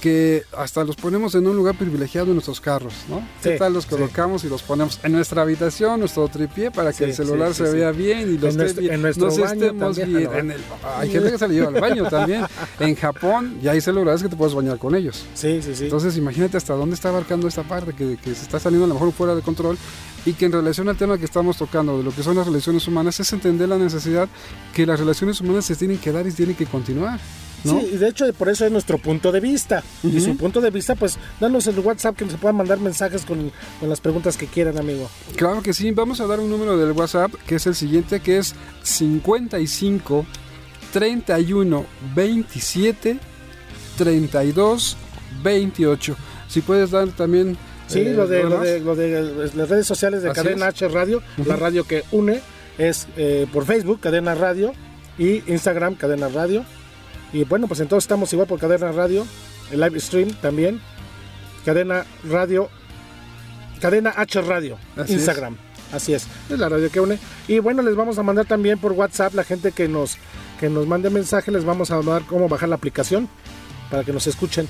[0.00, 3.18] que hasta los ponemos en un lugar privilegiado en nuestros carros, ¿no?
[3.42, 3.90] ¿Qué Sí, tal los sí.
[3.90, 7.54] colocamos y los ponemos en nuestra habitación, nuestro tripié, para que Sí, el celular sí,
[7.54, 7.76] sí, se sí.
[7.78, 10.18] vea bien y los En nuestro- esté bien, en nuestro nos baño estemos también.
[10.18, 10.34] bien.
[10.38, 10.60] En el-
[10.98, 12.44] hay gente que se le lleva al baño también.
[12.78, 15.24] En Japón ya hay celulares que te puedes bañar con ellos.
[15.34, 15.84] Sí, sí, sí.
[15.84, 18.94] Entonces imagínate hasta dónde está abarcando esta parte, que, que se está saliendo a lo
[18.94, 19.76] mejor fuera de control
[20.24, 22.86] y que en relación al tema que estamos tocando, de lo que son las relaciones
[22.86, 24.28] humanas, es entender la necesidad
[24.74, 27.18] que las relaciones humanas se tienen que dar y tienen que continuar.
[27.64, 27.80] ¿No?
[27.80, 29.82] Sí, y de hecho por eso es nuestro punto de vista.
[30.02, 33.50] Y su punto de vista, pues danos el WhatsApp que nos puedan mandar mensajes con,
[33.80, 35.10] con las preguntas que quieran, amigo.
[35.36, 38.38] Claro que sí, vamos a dar un número del WhatsApp que es el siguiente, que
[38.38, 40.26] es 55
[40.92, 43.18] 31 27
[43.96, 44.96] 32
[45.42, 46.16] 28.
[46.48, 47.56] Si puedes dar también...
[47.86, 50.74] Sí, eh, lo, de, lo, de, lo de las redes sociales de Así Cadena es.
[50.74, 52.42] H Radio, la radio que une,
[52.76, 54.74] es eh, por Facebook, Cadena Radio,
[55.18, 56.64] y Instagram, Cadena Radio.
[57.32, 59.26] Y bueno, pues entonces estamos igual por Cadena Radio,
[59.70, 60.80] el live stream también,
[61.64, 62.70] Cadena Radio,
[63.80, 65.56] Cadena H Radio, Así Instagram.
[65.92, 67.18] Así es, es la radio que une.
[67.46, 70.16] Y bueno, les vamos a mandar también por WhatsApp la gente que nos,
[70.60, 73.28] que nos mande mensaje, les vamos a mandar cómo bajar la aplicación
[73.90, 74.68] para que nos escuchen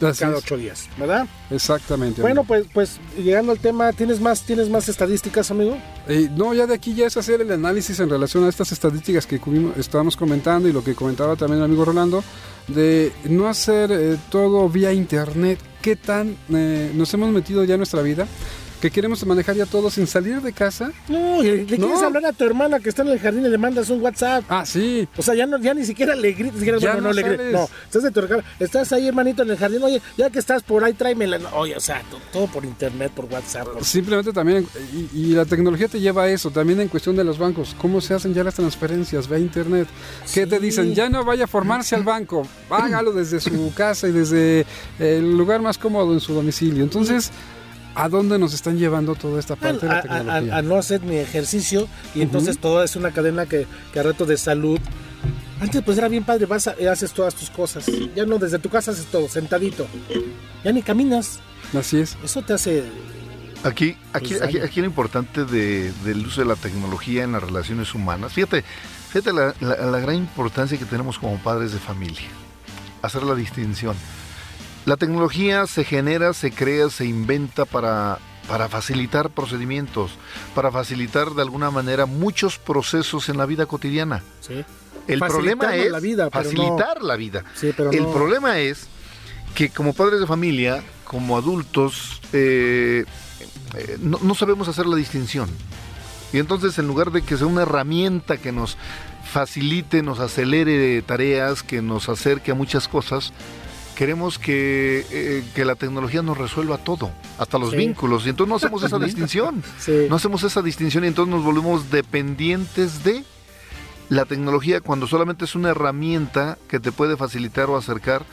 [0.00, 1.26] Así cada ocho días, ¿verdad?
[1.50, 2.22] Exactamente.
[2.22, 2.48] Bueno, amigo.
[2.48, 5.76] pues, pues llegando al tema, ¿tienes más, ¿tienes más estadísticas, amigo?
[6.08, 9.26] Eh, no, ya de aquí ya es hacer el análisis en relación a estas estadísticas
[9.26, 9.40] que
[9.76, 12.24] estábamos comentando y lo que comentaba también el amigo Rolando,
[12.68, 15.58] de no hacer eh, todo vía internet.
[15.82, 18.26] ¿Qué tan eh, nos hemos metido ya en nuestra vida?
[18.80, 20.90] Que queremos manejar ya todo sin salir de casa.
[21.08, 21.86] No, le, le No.
[21.88, 24.44] quieres hablar a tu hermana que está en el jardín y le mandas un WhatsApp.
[24.48, 25.06] Ah, sí.
[25.18, 27.52] O sea, ya no, ya ni siquiera le siquiera, Ya bueno, no, no le grites.
[27.52, 28.20] No, estás de tu.
[28.58, 29.82] Estás ahí, hermanito, en el jardín.
[29.82, 31.38] Oye, ya que estás por ahí, tráemela.
[31.54, 33.68] Oye, o sea, to- todo por internet, por WhatsApp.
[33.68, 34.66] por- Simplemente también,
[35.12, 38.00] y, y la tecnología te lleva a eso, también en cuestión de los bancos, cómo
[38.00, 39.88] se hacen ya las transferencias vía internet.
[40.32, 40.62] ¿Qué te Sí.
[40.62, 40.94] dicen?
[40.94, 44.64] Ya no vaya a formarse al banco, hágalo desde su casa y desde
[44.98, 46.82] el lugar más cómodo en su domicilio.
[46.82, 47.30] Entonces,
[47.94, 50.56] ¿a dónde nos están llevando toda esta a, parte de la a- a- tecnología?
[50.56, 54.26] a no hacer ni ejercicio y entonces todo es una cadena que, que a reto
[54.26, 54.78] de salud.
[55.60, 57.84] Antes pues era bien padre, vas a, y haces todas tus cosas.
[58.16, 59.86] Ya no, desde tu casa haces todo, sentadito.
[60.64, 61.38] Ya ni caminas.
[61.78, 62.16] Así es.
[62.24, 62.84] Eso te hace...
[63.62, 67.42] Aquí, aquí, Pues, aquí, aquí lo importante de- del uso de la tecnología en las
[67.42, 68.32] relaciones humanas.
[68.32, 68.64] Fíjate,
[69.10, 72.26] fíjate la, la- la gran importancia que tenemos como padres de familia.
[73.02, 73.94] Hacer la distinción.
[74.90, 80.10] La tecnología se genera, se crea, se inventa para, para facilitar procedimientos,
[80.52, 84.20] para facilitar de alguna manera muchos procesos en la vida cotidiana.
[84.40, 84.64] Sí.
[85.06, 87.44] El problema es la vida, no- facilitar la vida.
[87.54, 88.88] Sí, pero El no- problema es
[89.54, 93.04] que como padres de familia, como adultos, eh,
[93.76, 95.48] eh, no, no sabemos hacer la distinción.
[96.32, 98.76] Y entonces en lugar de que sea una herramienta que nos
[99.32, 103.32] facilite, nos acelere tareas, que nos acerque a muchas cosas,
[104.00, 107.76] queremos que, eh, que la tecnología nos resuelva todo, hasta los Sí.
[107.76, 108.24] vínculos.
[108.24, 109.62] Y entonces no hacemos esa distinción.
[109.78, 110.06] Sí.
[110.08, 113.24] No hacemos esa distinción y entonces nos volvemos dependientes de
[114.08, 118.24] la tecnología cuando solamente es una herramienta que te puede facilitar o acercar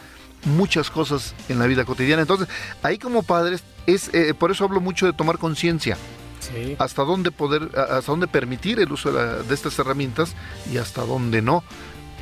[0.46, 2.22] muchas cosas en la vida cotidiana.
[2.22, 2.48] Entonces,
[2.82, 5.98] ahí como padres, es eh, por eso hablo mucho de tomar conciencia,
[6.40, 6.78] Sí.
[6.80, 10.34] hasta dónde poder, hasta dónde permitir el uso de, la- de estas herramientas
[10.72, 11.62] y hasta dónde no.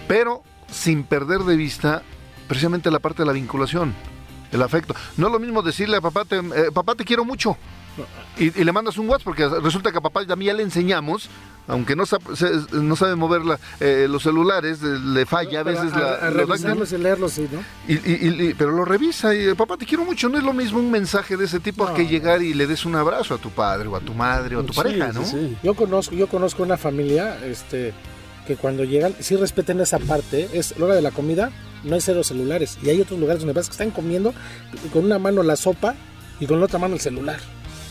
[0.08, 2.02] Pero sin perder de vista
[2.48, 3.94] precisamente la parte de la vinculación,
[4.52, 4.96] el afecto.
[5.18, 7.58] No es lo mismo decirle a papá, te, eh, papá te quiero mucho.
[8.38, 11.30] Y, y le mandas un WhatsApp porque resulta que a papá también ya le enseñamos,
[11.66, 15.64] aunque no, sab- se- no sabe mover la- eh, los celulares, eh, le falla a
[15.64, 17.64] veces a, la, a los revisarlos y leerlos, sí, ¿no?
[17.88, 20.28] y, y- y- pero lo revisa y papá te quiero mucho.
[20.28, 22.84] No es lo mismo un mensaje de ese tipo No, que llegar y le des
[22.86, 25.20] un abrazo a tu padre o a tu madre o a tu Sí, pareja, sí,
[25.20, 25.26] ¿no?
[25.26, 25.58] sí.
[25.64, 27.94] Yo conozco, yo conozco una familia, este,
[28.46, 31.50] que cuando llegan, sí respeten esa parte, es la hora de la comida,
[31.86, 32.78] no hay cero celulares.
[32.84, 34.34] Y hay otros lugares donde vas que están comiendo
[34.92, 35.96] con una mano la sopa
[36.40, 37.40] y con la otra mano el celular.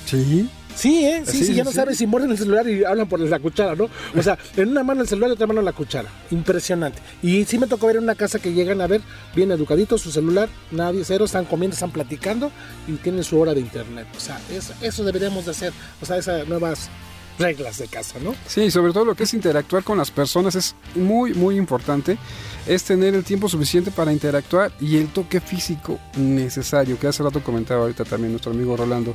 [0.07, 0.49] Sí.
[0.77, 1.23] Sí, ¿eh?
[1.25, 3.39] Sí, Sí, sí, ya sí, no sabes si muerden el celular y hablan por la
[3.39, 3.89] cuchara, ¿no?
[4.19, 6.09] O sea, en una mano el celular y otra mano la cuchara.
[6.33, 6.99] Impresionante.
[7.23, 9.01] Y sí me tocó ver en una casa que llegan a ver
[9.37, 12.51] bien educaditos su celular, nadie cero, están comiendo, están platicando
[12.89, 14.09] y tienen su hora de internet.
[14.17, 15.73] O sea, es- eso deberíamos de hacer.
[16.03, 16.89] O sea, esas nuevas
[17.39, 18.35] reglas de casa, ¿no?
[18.47, 22.19] Sí, sobre todo lo que es interactuar con las personas es muy, muy importante.
[22.67, 27.43] Es tener el tiempo suficiente para interactuar y el toque físico necesario, que hace rato
[27.43, 29.15] comentaba ahorita también nuestro amigo Rolando,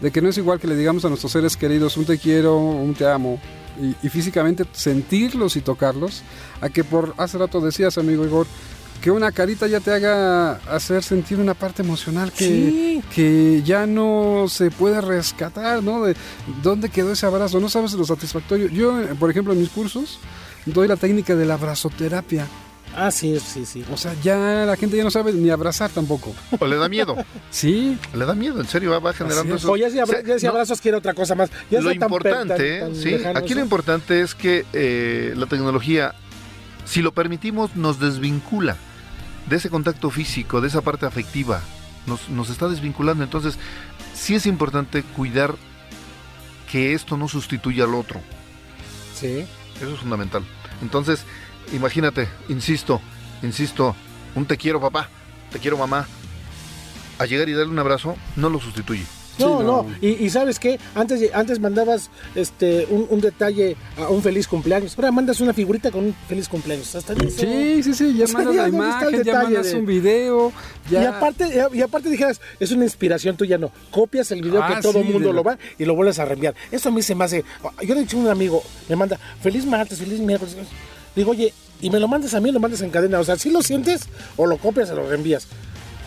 [0.00, 2.56] de que no es igual que le digamos a nuestros seres queridos un te quiero,
[2.56, 3.40] un te amo,
[3.80, 6.22] y, y físicamente sentirlos y tocarlos,
[6.60, 8.48] a que por hace rato decías, amigo Igor,
[9.02, 13.02] que una carita ya te haga hacer sentir una parte emocional que, Sí.
[13.14, 16.02] que ya no se puede rescatar, ¿no?
[16.04, 16.16] De
[16.62, 18.68] dónde quedó ese abrazo, no sabes lo satisfactorio.
[18.68, 20.18] Yo, por ejemplo, en mis cursos
[20.66, 22.46] doy la técnica de la abrazoterapia.
[22.96, 23.84] Ah, sí, sí, sí.
[23.92, 26.34] O sea, ya la gente ya no sabe ni abrazar tampoco.
[26.58, 27.16] O le da miedo.
[27.50, 29.60] Sí, Le da miedo, en serio, va, va generando es.
[29.62, 29.70] eso.
[29.72, 31.50] O ya si, abra- O sea, ya si no, abrazos quiere otra cosa más.
[31.70, 36.14] Ya lo importante, tan- tan sí, aquí lo importante es que eh, la tecnología,
[36.86, 38.76] si lo permitimos, nos desvincula
[39.48, 41.60] de ese contacto físico, de esa parte afectiva,
[42.06, 43.24] nos, nos está desvinculando.
[43.24, 43.58] Entonces,
[44.14, 45.54] sí es importante cuidar
[46.70, 48.20] que esto no sustituya al otro.
[49.14, 49.46] Sí.
[49.76, 50.44] Eso es fundamental.
[50.82, 51.24] Entonces,
[51.72, 53.00] imagínate, insisto,
[53.42, 53.96] insisto,
[54.34, 55.08] un te quiero papá,
[55.50, 56.06] te quiero mamá,
[57.18, 59.04] a llegar y darle un abrazo, no lo sustituye.
[59.38, 59.86] No, Sí, no, no.
[60.00, 64.94] Y, y sabes qué, antes, antes mandabas este un, un detalle a un feliz cumpleaños.
[64.96, 66.94] Ahora mandas una figurita con un feliz cumpleaños.
[66.94, 67.40] Hasta en eso.
[67.40, 70.52] sí, sí, sí, ya mandas la imagen, ya mandas de- un video,
[70.90, 71.02] ya...
[71.02, 73.70] Y aparte, y aparte dijeras, es una inspiración tuya, no.
[73.90, 75.94] Copias el video Ah, que todo el sí, mundo de lo lo- va y lo
[75.94, 76.54] vuelves a reenviar.
[76.70, 77.44] Eso a mí se me hace.
[77.82, 80.56] Yo le he dicho a un amigo, me manda, feliz martes, feliz miércoles.
[81.14, 83.20] Digo, oye, y me lo mandas a mí, lo mandas en cadena.
[83.20, 84.02] O sea, si lo sientes
[84.36, 85.46] o lo copias o lo reenvías.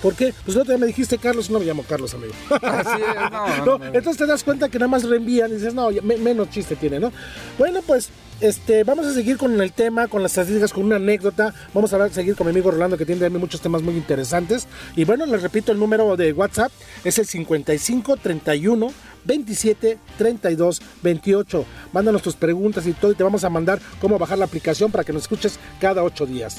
[0.02, 0.34] ¿Por qué?
[0.46, 2.34] Pues el otro día me dijiste Carlos, no me llamo Carlos, amigo.
[2.62, 3.86] Así es, no, no, No, no.
[3.86, 7.00] entonces te das cuenta que nada más reenvían y dices, no, me- menos chiste tiene,
[7.00, 7.12] ¿no?
[7.60, 8.10] Bueno, pues
[8.40, 11.54] este, vamos a seguir con el tema, con las estadísticas, con una anécdota.
[11.74, 14.68] Vamos a hablar- seguir con mi amigo Rolando, que tiene también muchos temas muy interesantes.
[14.96, 16.72] Y bueno, les repito, el número de WhatsApp
[17.04, 18.92] es el 55 31
[19.24, 21.66] 27 32 28.
[21.94, 25.04] Mándanos tus preguntas y todo, y te vamos a mandar cómo bajar la aplicación para
[25.04, 26.58] que nos escuches cada ocho días.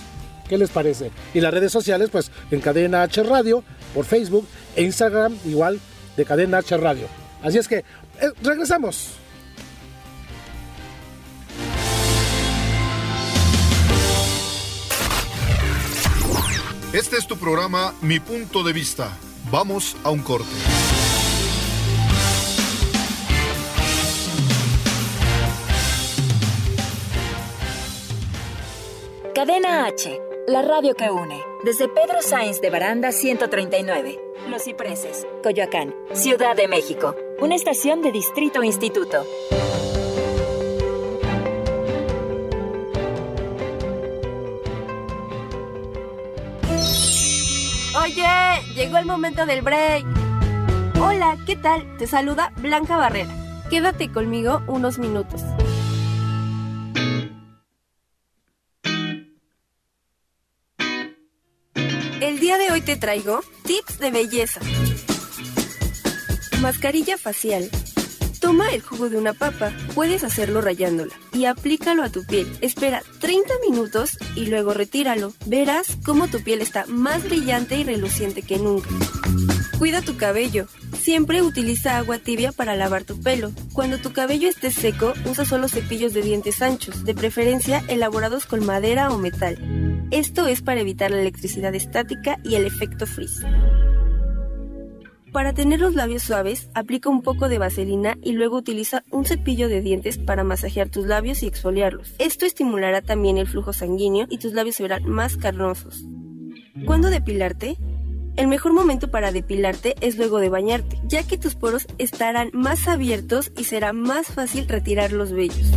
[0.52, 1.10] ¿Qué les parece?
[1.32, 5.80] Y las redes sociales, pues en Cadena H Radio, por Facebook e Instagram, igual
[6.14, 7.06] de Cadena H Radio.
[7.42, 7.84] Así es que, eh,
[8.42, 9.12] regresamos.
[16.92, 19.10] Este es tu programa Mi Punto de Vista.
[19.50, 20.50] Vamos a un corte.
[29.34, 31.40] Cadena H, la radio que une.
[31.64, 34.18] Desde Pedro Sainz de Baranda 139,
[34.50, 37.14] Los Cipreses, Coyoacán, Ciudad de México.
[37.40, 39.24] Una estación de Distrito Instituto.
[48.02, 48.24] Oye,
[48.74, 50.04] llegó el momento del break.
[51.00, 51.96] Hola, ¿qué tal?
[51.98, 53.30] Te saluda Blanca Barrera.
[53.70, 55.42] Quédate conmigo unos minutos.
[62.84, 64.60] Te traigo tips de belleza.
[66.60, 67.70] Mascarilla facial.
[68.40, 72.46] Toma el jugo de una papa, puedes hacerlo rayándola, y aplícalo a tu piel.
[72.60, 75.32] Espera 30 minutos y luego retíralo.
[75.46, 78.88] Verás cómo tu piel está más brillante y reluciente que nunca.
[79.78, 80.66] Cuida tu cabello.
[81.00, 83.52] Siempre utiliza agua tibia para lavar tu pelo.
[83.72, 88.64] Cuando tu cabello esté seco, usa solo cepillos de dientes anchos, de preferencia elaborados con
[88.66, 89.81] madera o metal.
[90.12, 93.40] Esto es para evitar la electricidad estática y el efecto frizz.
[95.32, 99.70] Para tener los labios suaves, aplica un poco de vaselina y luego utiliza un cepillo
[99.70, 102.14] de dientes para masajear tus labios y exfoliarlos.
[102.18, 106.04] Esto estimulará también el flujo sanguíneo y tus labios se verán más carnosos.
[106.84, 107.78] ¿Cuándo depilarte?
[108.36, 112.86] El mejor momento para depilarte es luego de bañarte, ya que tus poros estarán más
[112.86, 115.72] abiertos y será más fácil retirar los vellos.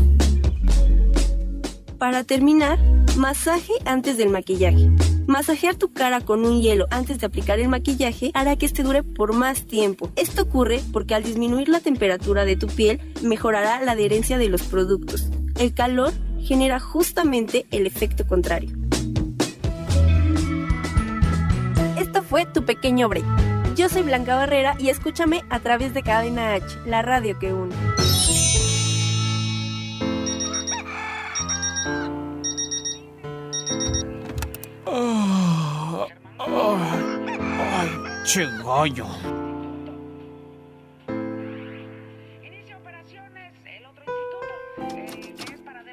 [1.98, 2.78] Para terminar,
[3.16, 4.92] masaje antes del maquillaje.
[5.28, 9.02] Masajear tu cara con un hielo antes de aplicar el maquillaje hará que este dure
[9.02, 10.12] por más tiempo.
[10.18, 14.64] Esto ocurre porque al disminuir la temperatura de tu piel mejorará la adherencia de los
[14.64, 15.30] productos.
[15.58, 18.76] El calor genera justamente el efecto contrario.
[21.98, 23.26] Esto fue tu pequeño break.
[23.76, 27.95] Yo soy Blanca Barrera y escúchame a través de Cadena H, la radio que une.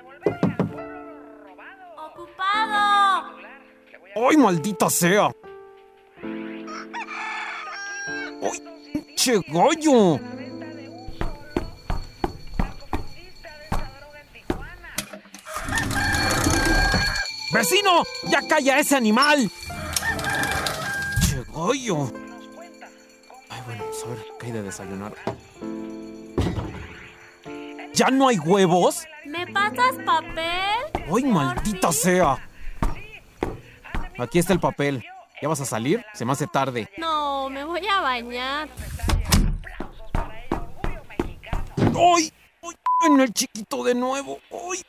[0.02, 1.86] Pueblo lo robado.
[2.10, 3.38] ¡Ocupado!
[4.14, 5.30] Ay, maldita sea.
[8.42, 8.58] Ay,
[9.16, 10.41] che gallo.
[17.52, 18.02] ¡Vecino!
[18.30, 19.50] ¡Ya calla ese animal!
[21.20, 22.10] ¡Che gallo!
[23.50, 25.14] Ay, bueno, pues a ver, ¿qué hay de desayunar?
[27.92, 29.04] ¿Ya no hay huevos?
[29.26, 31.06] ¿Me pasas papel?
[31.14, 32.38] ¡Ay, maldita sea!
[34.18, 35.04] Aquí está el papel.
[35.42, 36.04] ¿Ya vas a salir?
[36.14, 36.88] Se me hace tarde.
[36.96, 38.68] No, me voy a bañar.
[41.76, 42.32] ¡Ay!
[42.62, 42.76] ¡Ay!
[43.06, 44.38] En el chiquito de nuevo.
[44.50, 44.82] ¡Ay!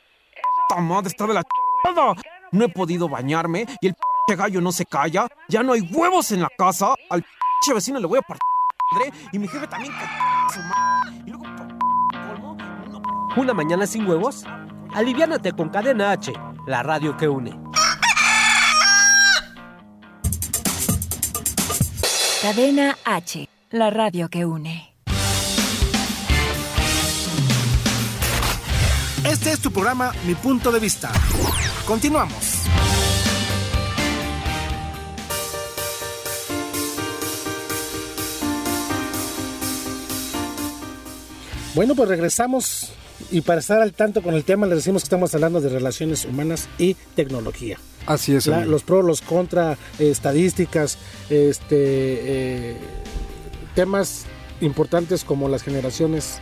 [0.62, 1.42] ¡Esta madre está de la
[1.84, 2.14] chingada!
[2.54, 5.26] No he podido bañarme y el pinche gallo no se calla.
[5.48, 6.94] Ya no hay huevos en la casa.
[7.10, 8.44] Al pinche vecino le voy a partir
[8.92, 11.22] madre y mi jefe también que su madre.
[11.26, 11.44] Y luego,
[12.16, 12.56] colmo,
[12.88, 14.44] no ¿Una mañana sin huevos?
[14.94, 16.32] Aliviánate con Cadena H,
[16.68, 17.58] la radio que une.
[22.40, 24.94] Cadena H, la radio que une.
[29.24, 31.10] Este es tu programa Mi Punto de Vista.
[31.86, 32.64] Continuamos.
[41.74, 42.92] Bueno, pues regresamos
[43.30, 46.24] y para estar al tanto con el tema les decimos que estamos hablando de relaciones
[46.24, 47.78] humanas y tecnología.
[48.06, 48.46] Así es.
[48.46, 50.98] La- los pros, los contra, eh, estadísticas,
[51.30, 51.66] este,
[52.72, 52.76] eh,
[53.74, 54.24] temas
[54.60, 56.36] importantes como las generaciones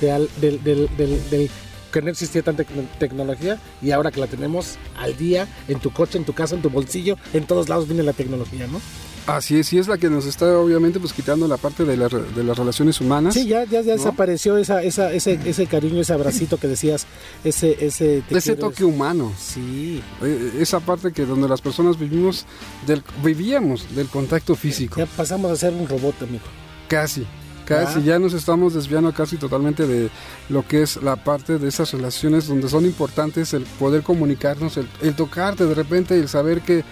[0.00, 1.50] de al- del, del- del- del
[1.92, 5.90] que no existía tanta tec- tecnología y ahora que la tenemos al día en tu
[5.92, 8.80] coche, en tu casa, en tu bolsillo, en todos lados viene la tecnología, ¿no?
[9.24, 12.08] Así es, y es la que nos está obviamente pues quitando la parte de, la
[12.08, 13.34] re- de las relaciones humanas.
[13.34, 13.98] Sí, ya, ya, ya ¿no?
[13.98, 17.06] desapareció esa, esa, ese, ese cariño, ese abracito que decías,
[17.44, 19.32] ese, ese, Ese toque humano.
[19.38, 20.02] Sí.
[20.22, 22.46] Eh, Esa parte que donde las personas vivimos
[22.84, 24.96] del, vivíamos del contacto físico.
[24.98, 26.42] Ya pasamos a ser un robot, amigo.
[26.88, 27.24] Casi,
[27.64, 27.98] casi.
[28.00, 28.02] Ah.
[28.04, 30.10] Ya nos estamos desviando casi totalmente de
[30.48, 34.86] lo que es la parte de esas relaciones donde son importantes el poder comunicarnos, el,
[35.02, 36.84] el tocarte de repente, el saber que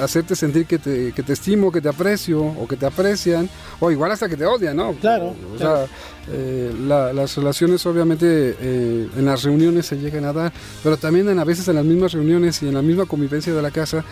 [0.00, 3.46] hacerte sentir que te, que te estimo, que te aprecio o que te aprecian,
[3.78, 4.92] o igual hasta que te odian, ¿no?
[4.94, 5.86] Claro, O claro.
[5.86, 5.96] sea,
[6.32, 10.50] eh, la- las relaciones obviamente eh, en las reuniones se llegan a dar,
[10.82, 13.60] pero también en, a veces en las mismas reuniones y en la misma convivencia de
[13.60, 14.02] la casa,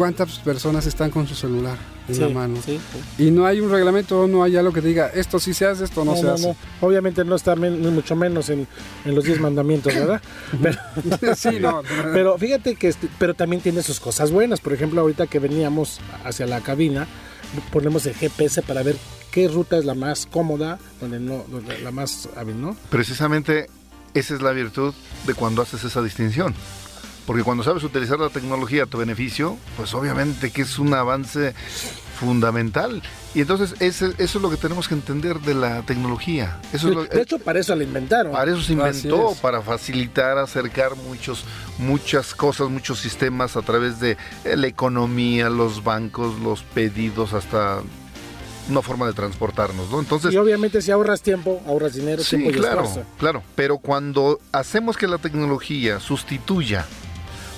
[0.00, 1.76] ¿cuántas personas están con su celular
[2.08, 2.56] en Sí, la mano?
[2.64, 2.80] sí,
[3.18, 6.04] Y no hay un reglamento, no hay algo que diga, esto sí se hace, esto
[6.04, 6.56] no, se hace.
[6.80, 8.66] Obviamente no está men- ni mucho menos en,
[9.04, 10.22] en los 10 mandamientos, ¿verdad?
[10.62, 11.82] Pero, Sí, no.
[12.14, 14.60] pero fíjate que este- pero también tiene sus cosas buenas.
[14.60, 17.06] Por ejemplo, ahorita que veníamos hacia la cabina,
[17.72, 18.96] ponemos el GPS para ver
[19.30, 22.74] qué ruta es la más cómoda, donde no, donde la más hábil, ¿no?
[22.88, 23.66] Precisamente
[24.14, 24.94] esa es la virtud
[25.26, 26.54] de cuando haces esa distinción.
[27.26, 31.54] Porque cuando sabes utilizar la tecnología a tu beneficio, pues obviamente que es un avance
[32.18, 33.02] fundamental.
[33.34, 36.58] Y entonces ese- eso es lo que tenemos que entender de la tecnología.
[36.72, 38.32] Eso es lo- de hecho, para eso la inventaron.
[38.32, 41.44] Para eso se inventó, para facilitar, acercar muchos,
[41.78, 47.80] muchas cosas, muchos sistemas a través de eh, la economía, los bancos, los pedidos, hasta
[48.68, 49.98] una forma de transportarnos, ¿no?
[50.00, 53.08] Entonces, y obviamente si ahorras tiempo, ahorras dinero, sí, tiempo y claro, esfuerzo.
[53.18, 53.42] claro.
[53.56, 56.84] Pero cuando hacemos que la tecnología sustituya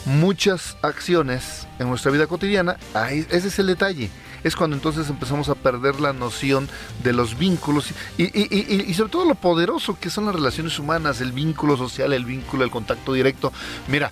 [0.04, 2.76] muchas acciones en nuestra vida cotidiana,
[3.10, 4.10] ese es el detalle.
[4.44, 6.68] Es cuando entonces empezamos a perder la noción
[7.04, 7.86] de los vínculos
[8.18, 12.64] y, sobre todo lo poderoso que son las relaciones humanas, el vínculo social, el vínculo,
[12.64, 13.52] el contacto directo.
[13.86, 14.10] Mira,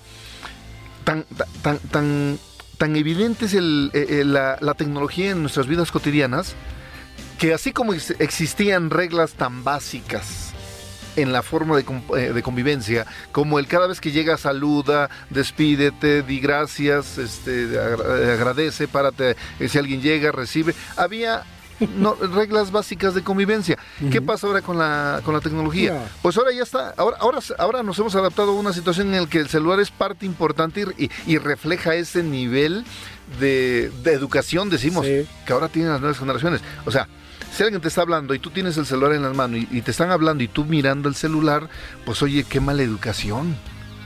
[1.03, 2.39] tan, ta- tan, tan,
[2.77, 6.55] tan evidente es el- eh, eh, la, tecnología en nuestras vidas cotidianas
[7.37, 10.50] que así como ex- existían reglas tan básicas
[11.15, 11.85] en la forma de,
[12.17, 18.33] eh, de convivencia, como el cada vez que llega saluda, despídete, di gracias, este, agra-
[18.33, 21.43] agradece, párate, eh, si alguien llega, recibe, había
[21.97, 23.75] no, reglas básicas de convivencia.
[24.11, 25.93] ¿Qué pasa ahora con la, con la tecnología?
[25.93, 25.99] No.
[26.21, 29.27] Pues ahora ya está, ahora, ahora, ahora nos hemos adaptado a una situación en la
[29.27, 32.85] que el celular es parte importante y, y- y refleja ese nivel
[33.39, 35.25] de, de educación, decimos, Sí.
[35.45, 36.61] que ahora tienen las nuevas generaciones.
[36.85, 37.07] O sea,
[37.55, 39.81] si alguien te está hablando y tú tienes el celular en las manos y, y
[39.81, 41.69] te están hablando y tú mirando el celular,
[42.05, 43.55] pues oye, qué mala educación.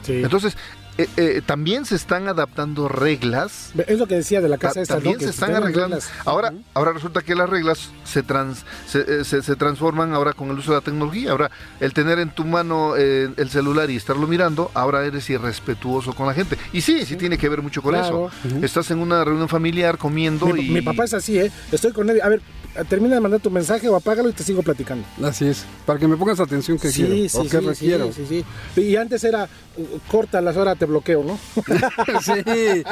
[0.04, 0.22] Sí.
[0.24, 0.58] Entonces,
[0.98, 4.82] eh, eh, también se están adaptando reglas es lo que decía de la casa Ta-
[4.82, 5.98] esta, también Que se están arreglando.
[5.98, 6.10] reglas.
[6.26, 10.50] Ahora, ahora resulta que las reglas se, trans, se, eh, se- se transforman ahora con
[10.50, 11.32] el uso de la tecnología.
[11.32, 16.14] Ahora, el tener en tu mano eh, el celular y estarlo mirando, ahora eres irrespetuoso
[16.14, 16.58] con la gente.
[16.72, 18.32] Y sí, sí, tiene que ver mucho con Claro.
[18.46, 18.58] eso.
[18.66, 20.70] Estás en una reunión familiar comiendo Mi, y...
[20.70, 21.52] mi papá es así, ¿eh?
[21.72, 22.22] Estoy con él.
[22.22, 22.42] A ver,
[22.90, 25.06] termina de mandar tu mensaje o apágalo y te sigo platicando.
[25.24, 28.12] Así es, para que me pongas atención que sí, quiero sí, o que sí, requiero.
[28.14, 28.82] sí, sí, sí.
[28.82, 31.38] Y antes era uh, corta las horas, te te bloqueo, ¿no?
[32.22, 32.84] sí,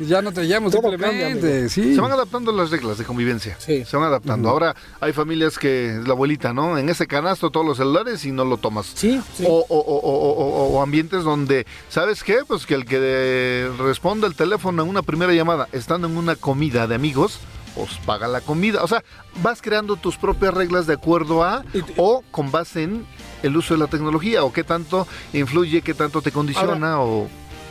[0.00, 1.94] ya no te llamo Todo simplemente, cambia, sí.
[1.94, 3.56] Se van adaptando las reglas de convivencia.
[3.58, 3.84] Sí.
[3.84, 4.48] Se van adaptando.
[4.48, 6.78] Ahora hay familias que, la abuelita, ¿no?
[6.78, 8.86] En ese canasto todos los celulares y no lo tomas.
[8.94, 9.44] Sí, sí.
[9.46, 12.38] O, o- o- o- o- o ambientes donde, ¿sabes qué?
[12.46, 16.86] Pues que el que responda el teléfono en una primera llamada, estando en una comida
[16.86, 17.38] de amigos,
[17.74, 18.82] pues paga la comida.
[18.82, 19.02] O sea,
[19.42, 21.64] vas creando tus propias reglas de acuerdo a
[21.96, 23.06] o con base en
[23.42, 27.28] el uso de la tecnología o qué tanto influye, qué tanto te condiciona o...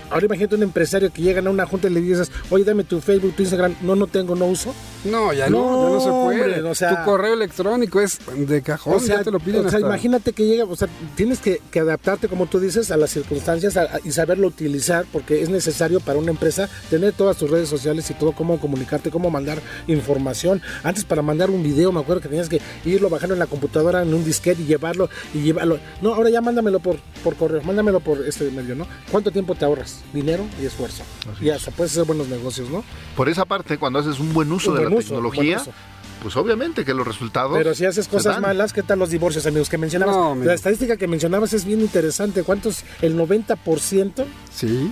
[0.10, 3.02] Ahora imagínate un empresario que llega a una junta y le dices, oye, dame tu
[3.02, 3.76] Facebook, tu Instagram.
[3.82, 4.74] No, no tengo, no uso.
[5.12, 6.42] No, ya no, ya no se puede.
[6.56, 9.66] hombre, o sea- tu correo electrónico es de cajón, O sea, ya te lo piden
[9.66, 12.92] o sea, hasta- imagínate que llega, o sea, tienes que, que adaptarte, como tú dices,
[12.92, 17.14] a las circunstancias a- a- y saberlo utilizar, porque es necesario para una empresa tener
[17.14, 20.62] todas tus redes sociales y todo, cómo comunicarte, cómo mandar información.
[20.84, 24.02] Antes para mandar un video, me acuerdo que tenías que irlo bajando en la computadora,
[24.02, 25.80] en un disquete y llevarlo, y llevarlo.
[26.02, 28.88] No, ahora ya mándamelo por, por correo, mándamelo por este medio, ¿no?
[29.12, 30.02] ¿Cuánto tiempo te ahorras?
[30.14, 31.04] Dinero y esfuerzo.
[31.42, 32.84] y hasta puedes hacer buenos negocios, ¿no?
[33.16, 35.62] Por esa parte, cuando haces un buen uso Un de buen la uso, tecnología, buen
[35.62, 35.72] uso.
[36.22, 37.58] pues obviamente que los resultados...
[37.58, 38.42] Pero si haces cosas dan.
[38.42, 39.70] malas, ¿qué tal los divorcios, amigos?
[39.70, 40.16] Que mencionabas.
[40.16, 42.44] No, la estadística que mencionabas es bien interesante.
[42.44, 42.84] ¿Cuántos?
[43.02, 44.26] El 90%.
[44.54, 44.92] Sí.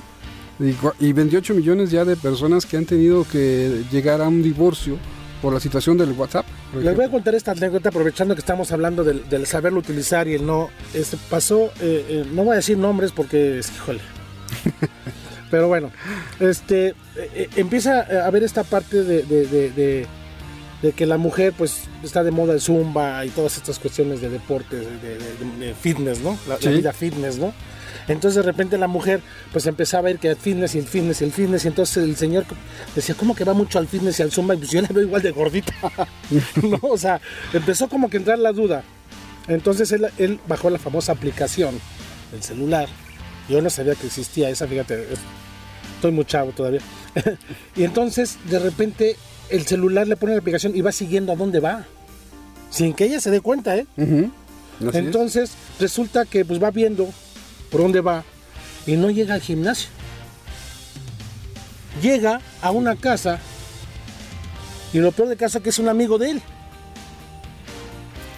[0.59, 4.41] Y, cua- y 28 millones ya de personas que han tenido que llegar a un
[4.41, 4.97] divorcio
[5.41, 6.45] por la situación del WhatsApp.
[6.81, 10.33] Les voy a contar esta anécdota aprovechando que estamos hablando del, del saberlo utilizar y
[10.35, 10.69] el no.
[10.93, 13.99] Este, pasó, eh, eh, no voy a decir nombres porque, es- híjole.
[15.51, 15.91] Pero bueno,
[16.39, 16.93] este, eh,
[17.35, 20.07] eh, empieza a haber esta parte de, de- de- de-
[20.95, 24.75] que la mujer pues está de moda el zumba y todas estas cuestiones de deporte,
[24.77, 26.37] de, fitness, ¿no?
[26.47, 27.53] La, vida fitness, ¿no?
[28.07, 29.21] Entonces de repente la mujer
[29.51, 31.97] pues empezaba a ir que el fitness y el fitness y el fitness y entonces
[32.03, 32.45] el señor
[32.95, 34.53] decía, ¿cómo que va mucho al fitness y al zumba?
[34.53, 35.73] Y pues yo la veo igual de gordita,
[36.61, 36.77] ¿no?
[36.83, 37.19] O sea,
[37.53, 38.83] empezó como que a entrar la duda.
[39.47, 41.79] Entonces él, él bajó la famosa aplicación
[42.31, 42.87] del celular.
[43.49, 45.19] Yo no sabía que existía esa, fíjate, es-
[45.95, 46.81] estoy muy chavo todavía.
[47.75, 49.15] y entonces de repente
[49.49, 51.85] el celular le pone la aplicación y va siguiendo a dónde va.
[52.71, 53.85] Sin que ella se dé cuenta, ¿eh?
[55.05, 57.07] Entonces resulta que pues va viendo
[57.71, 58.23] por dónde va
[58.85, 59.89] y no llega al gimnasio.
[62.01, 63.39] Llega a una casa
[64.91, 66.41] y lo peor de caso que es un amigo de él.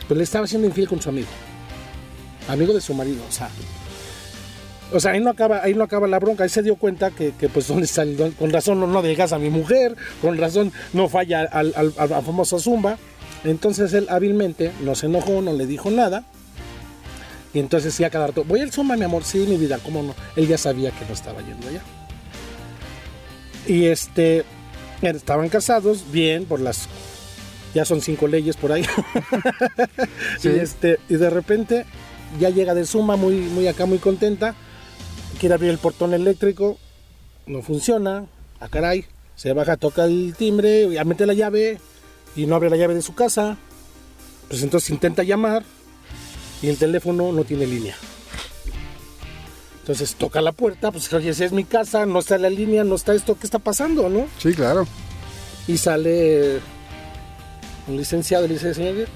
[0.08, 1.28] Pues le estaba siendo infiel con su amigo.
[2.48, 3.50] Amigo de su marido, o sea.
[4.94, 6.44] O sea, ahí no acaba, ahí no acaba la bronca.
[6.44, 9.34] Ahí se dio cuenta que, que, pues dónde está el- con razón no, no dejas
[9.34, 12.98] a mi mujer, con razón no falla al, al- al- al famoso Zumba.
[13.44, 16.24] Entonces él hábilmente no se enojó, no le dijo nada.
[17.54, 20.04] Y entonces sí a cada rato, voy al Zumba, mi amor, sí, mi vida, ¿cómo
[20.04, 20.16] no?
[20.36, 21.82] Él ya sabía que no estaba yendo allá.
[23.68, 24.44] Y este,
[25.02, 26.88] estaban casados, bien, por las,
[27.74, 28.86] ya son cinco leyes por ahí.
[30.40, 30.50] Sí.
[30.50, 31.86] y este, y de repente
[32.40, 34.56] ya llega de Zumba muy, muy acá, muy contenta.
[35.40, 36.78] Quiere abrir el portón eléctrico,
[37.46, 38.26] no funciona,
[38.60, 41.80] a caray, se baja, toca el timbre, ya mete la llave
[42.36, 43.58] y no abre la llave de su casa.
[44.50, 45.64] Pues entonces intenta llamar
[46.62, 47.96] y el teléfono no tiene línea.
[49.82, 52.96] Entonces toca la puerta, pues oye, si es mi casa, no está la línea, no
[52.96, 54.28] está esto, ¿qué está pasando, no?
[54.38, 54.86] Sí, claro.
[55.68, 56.60] Y sale
[57.88, 59.08] un licenciado y le dice, señor,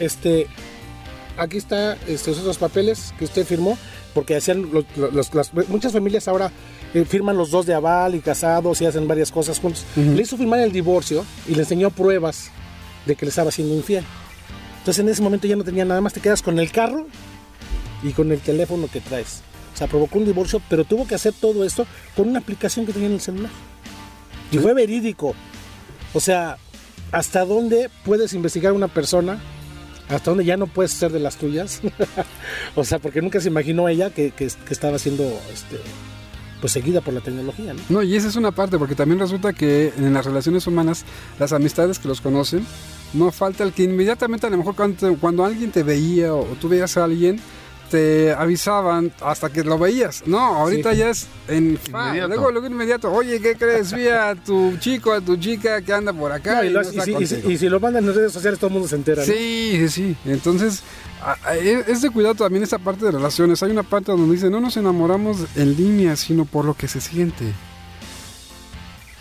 [0.00, 0.48] este,
[1.36, 3.78] aquí está estos otros papeles que usted firmó,
[4.18, 6.50] porque hacían los- los- las- muchas familias ahora
[6.92, 9.84] eh, firman los dos de aval y casados y hacen varias cosas juntos.
[9.96, 10.10] Ujú.
[10.16, 12.50] Le hizo firmar el divorcio y le enseñó pruebas
[13.06, 14.04] de que le estaba siendo infiel.
[14.78, 17.06] Entonces en ese momento ya no tenía nada más, te quedas con el carro
[18.02, 19.42] y con el teléfono que traes.
[19.72, 22.92] O sea, provocó un divorcio, pero tuvo que hacer todo esto con una aplicación que
[22.92, 23.52] tenía en el celular.
[24.50, 25.36] Y fue verídico.
[26.12, 26.56] O sea,
[27.12, 29.40] ¿hasta dónde puedes investigar a una persona?
[30.08, 31.80] ¿Hasta dónde ya no puedes ser de las tuyas?
[32.74, 35.76] o sea, porque nunca se imaginó ella que, que- estaba siendo este,
[36.60, 38.02] pues seguida por la tecnología, ¿no?
[38.02, 41.04] Y esa es una parte, porque también resulta que en las relaciones humanas,
[41.38, 42.66] las amistades que los conocen,
[43.12, 46.68] no falta el que inmediatamente, a lo mejor cuando, cuando alguien te veía o tú
[46.68, 47.40] veías a alguien,
[47.90, 50.22] te avisaban hasta que lo veías.
[50.26, 50.98] No, ahorita Sí.
[50.98, 52.28] ya es en Inmediato.
[52.28, 53.12] luego, luego inmediato.
[53.12, 53.92] Oye, ¿qué crees?
[53.92, 56.56] Vi a tu chico, a tu chica que anda por acá.
[56.56, 57.50] No, y, lo- no si, y si- contigo".
[57.50, 59.32] y si lo mandan en redes sociales todo el mundo se entera, ¿no?
[59.32, 60.16] Sí, sí, sí.
[60.26, 60.82] Entonces,
[61.60, 63.62] es es de cuidado también esa parte de relaciones.
[63.62, 67.00] Hay una parte donde dice, no nos enamoramos en línea, sino por lo que se
[67.00, 67.44] siente.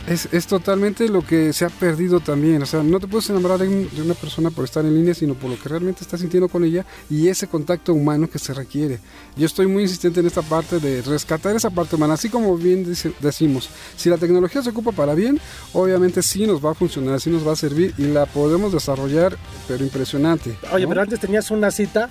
[0.07, 2.61] Es, es totalmente lo que se ha perdido también.
[2.63, 5.13] O sea, no te puedes enamorar de, un- de una persona por estar en línea,
[5.13, 8.53] sino por lo que realmente estás sintiendo con ella y ese contacto humano que se
[8.53, 8.99] requiere.
[9.35, 12.13] Yo estoy muy insistente en esta parte de rescatar esa parte humana.
[12.13, 15.41] Así como bien dice- decimos, si la tecnología se ocupa para bien,
[15.73, 19.37] obviamente sí nos va a funcionar, sí nos va a servir y la podemos desarrollar,
[19.67, 20.55] pero impresionante.
[20.71, 22.09] Oye, pero antes tenías una cita,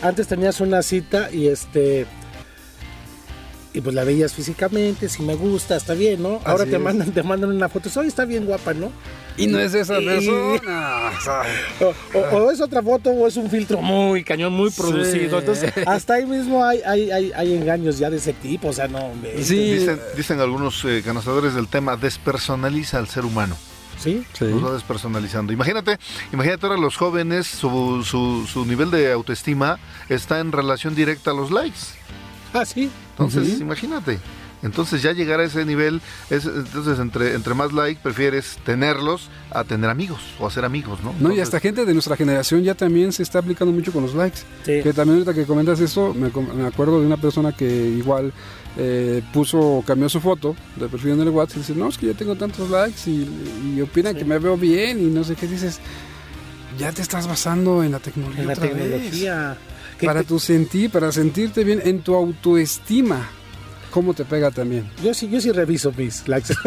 [0.00, 2.06] antes tenías una cita y este
[3.74, 6.40] y pues la veías físicamente, si me gusta, está bien, ¿no?
[6.44, 6.82] Ahora Así te es.
[6.82, 8.90] mandan, te mandan una foto, soy está bien guapa, ¿no?
[9.36, 11.10] Y no es esa persona.
[11.80, 15.40] o O, o- o es otra foto o es un filtro muy cañón, muy producido.
[15.40, 18.86] Entonces, hasta ahí mismo hay, hay, hay, hay engaños ya de ese tipo, o sea,
[18.86, 18.98] no.
[18.98, 19.34] hombre.
[19.36, 23.56] Dicen, dicen algunos eh, conocedores del tema, despersonaliza al ser humano.
[23.98, 25.52] Sí, Nos va despersonalizando.
[25.52, 25.98] Imagínate,
[26.32, 31.34] imagínate ahora los jóvenes, su, su, su nivel de autoestima está en relación directa a
[31.34, 31.78] los likes.
[32.54, 32.90] Ah, sí.
[33.10, 34.18] Entonces, imagínate.
[34.64, 36.00] Entonces ya llegar a ese nivel,
[36.30, 41.14] es, entonces entre, entre más like prefieres tenerlos a tener amigos o hacer amigos, ¿no?
[41.20, 44.14] No, y hasta gente de nuestra generación ya también se está aplicando mucho con los
[44.14, 44.38] likes.
[44.64, 44.80] Sí.
[44.82, 46.28] Que también ahorita que comentas eso, me,
[46.66, 48.32] acuerdo de una persona que igual
[48.78, 52.06] eh, puso, cambió su foto de perfil en el WhatsApp y dice, no, es que
[52.06, 55.46] yo tengo tantos likes y, y opinan que me veo bien y no sé qué
[55.46, 55.78] dices.
[56.78, 58.40] Ya te estás basando en la tecnología.
[58.40, 58.76] En la otra vez.
[58.78, 59.58] tecnología.
[59.60, 63.28] Que Para te- tu sentir, para sentirte bien, en tu autoestima.
[63.90, 64.90] ¿Cómo te pega también?
[65.04, 66.52] Yo sí, yo sí reviso mis likes.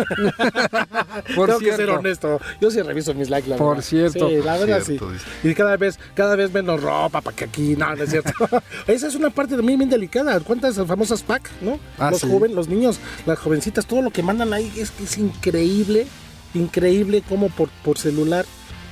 [1.36, 2.40] Por Tengo que ser honesto.
[2.62, 3.84] Yo sí reviso mis likes, la Por verdad.
[3.84, 4.30] cierto.
[4.30, 5.12] Sí, la verdad Cierto,
[5.42, 5.50] sí.
[5.50, 8.32] Y cada vez, cada vez menos ropa para que aquí, no, no es cierto.
[8.88, 10.40] Esa es una parte de mí bien delicada.
[10.40, 11.80] ¿Cuántas famosas pack, no?
[11.98, 12.28] Ah, los sí.
[12.30, 16.08] jóvenes, los niños, las jovencitas, todo lo que mandan ahí es que es increíble,
[16.54, 18.46] increíble cómo por, por celular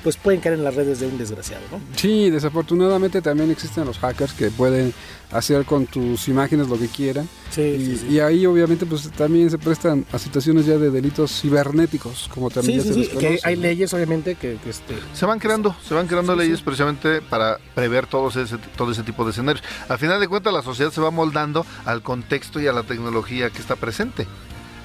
[0.05, 1.79] pues pueden caer en las redes de un desgraciado, ¿no?
[1.95, 4.93] Sí, desafortunadamente también existen los hackers que pueden
[5.31, 7.27] hacer con tus imágenes lo que quieran.
[7.49, 8.07] Sí, y, sí, sí.
[8.13, 12.83] y ahí obviamente pues también se prestan a situaciones ya de delitos cibernéticos, como también
[12.83, 13.61] Sí, ya sí, se sí, les que conoce, hay ¿no?
[13.63, 18.05] leyes obviamente que, que, este, Se van creando, se van creando leyes precisamente para prever
[18.05, 19.65] todos ese, todo ese tipo de escenarios.
[19.89, 23.49] Al final de cuentas, la sociedad se va moldando al contexto y a la tecnología
[23.49, 24.27] que está presente.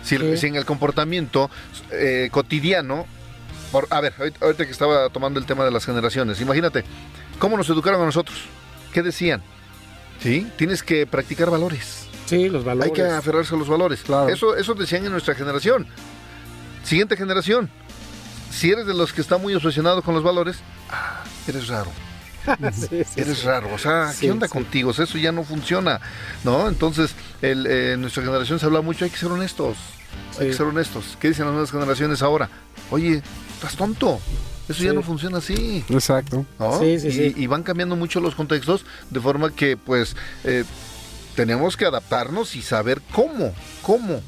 [0.02, 0.36] Si, Sí.
[0.38, 1.50] si en el comportamiento
[1.92, 3.04] eh, cotidiano,
[3.72, 6.84] por, a ver, ahorita, ahorita que estaba tomando el tema de las generaciones, imagínate,
[7.38, 8.38] ¿cómo nos educaron a nosotros?
[8.92, 9.42] ¿Qué decían?
[10.22, 10.46] ¿Sí?
[10.56, 12.06] Tienes que practicar valores.
[12.26, 12.90] sí, los valores.
[12.90, 14.02] Hay que aferrarse a los valores.
[14.02, 14.28] Claro.
[14.28, 15.86] Eso, eso decían en nuestra generación.
[16.84, 17.70] Siguiente generación.
[18.50, 20.56] Si eres de los que está muy obsesionado con los valores,
[20.90, 21.90] ah, eres raro.
[22.72, 23.46] Sí, sí, Eres sí.
[23.46, 24.90] raro, o sea, ¿qué onda contigo?
[24.90, 26.00] O sea, eso ya no funciona,
[26.42, 26.68] ¿no?
[26.68, 29.76] Entonces, el, eh, en nuestra generación se habla mucho, hay que ser honestos,
[30.40, 31.18] hay que ser honestos.
[31.20, 32.48] ¿Qué dicen las nuevas generaciones ahora?
[32.90, 33.22] Oye,
[33.60, 34.18] estás tonto,
[34.68, 35.84] eso ya no funciona así.
[35.90, 36.46] Exacto.
[36.58, 36.78] ¿no?
[36.80, 37.34] Sí, sí, y, sí.
[37.36, 40.64] y van cambiando mucho los contextos, de forma que, pues, eh,
[41.36, 43.52] tenemos que adaptarnos y saber cómo,
[43.82, 44.22] cómo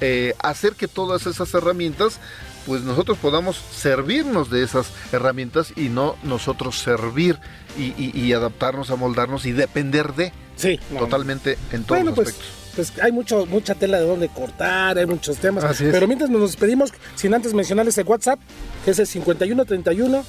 [0.00, 2.18] eh, hacer que todas esas herramientas,
[2.66, 7.38] pues nosotros podamos servirnos de esas herramientas y no nosotros servir
[7.78, 12.14] y, y- y adaptarnos, amoldarnos y depender de Sí, no, totalmente en todos Bueno, los
[12.16, 12.54] pues, aspectos.
[12.80, 15.64] Pues hay mucho, mucha tela de donde cortar, hay muchos temas.
[15.64, 15.92] Así es.
[15.92, 18.40] Pero mientras nos despedimos, sin antes mencionarles el WhatsApp,
[18.84, 20.24] que es el 5131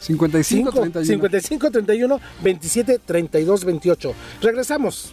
[0.00, 1.04] 55, 5, 31.
[1.04, 4.14] 55 31 27 32 28.
[4.40, 5.12] Regresamos.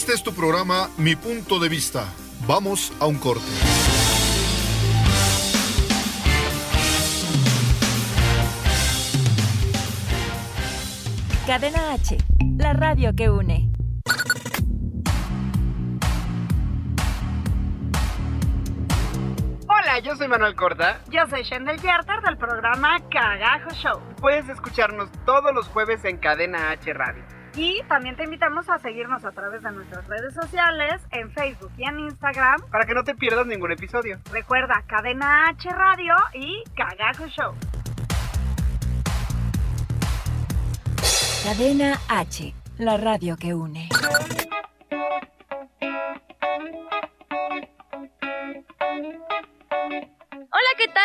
[0.00, 2.06] Este es tu programa Mi Punto de Vista.
[2.46, 3.44] Vamos a un corte.
[11.46, 12.16] Cadena H,
[12.56, 13.70] la radio que une.
[19.68, 21.02] Hola, yo soy Manuel Corda.
[21.10, 24.00] Yo soy Shendel Yerter del programa Cagajo Show.
[24.18, 27.39] Puedes escucharnos todos los jueves en Cadena H Radio.
[27.56, 31.84] Y también te invitamos a seguirnos a través de nuestras redes sociales, en Facebook y
[31.84, 32.62] en Instagram.
[32.70, 34.18] Para que no te pierdas ningún episodio.
[34.32, 37.54] Recuerda Cadena H Radio y Cagajo Show.
[41.44, 43.89] Cadena H, la radio que une.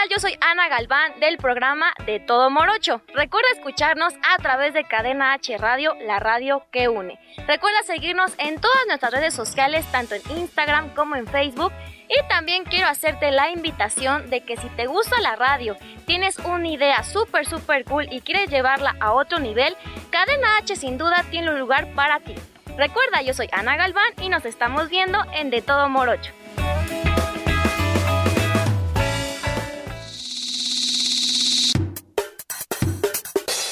[0.10, 3.02] Yo soy Ana Galván del programa De Todo Morocho.
[3.16, 7.20] Recuerda escucharnos a través de Cadena H Radio, la radio que une.
[7.48, 11.72] Recuerda seguirnos en todas nuestras redes sociales, tanto en Instagram como en Facebook.
[12.08, 15.76] Y también quiero hacerte la invitación de que si te gusta la radio,
[16.06, 19.76] tienes una idea súper, súper cool y quieres llevarla a otro nivel,
[20.12, 22.36] Cadena H sin duda tiene un lugar para ti.
[22.78, 26.32] Recuerda, yo soy Ana Galván y nos estamos viendo en De Todo Morocho.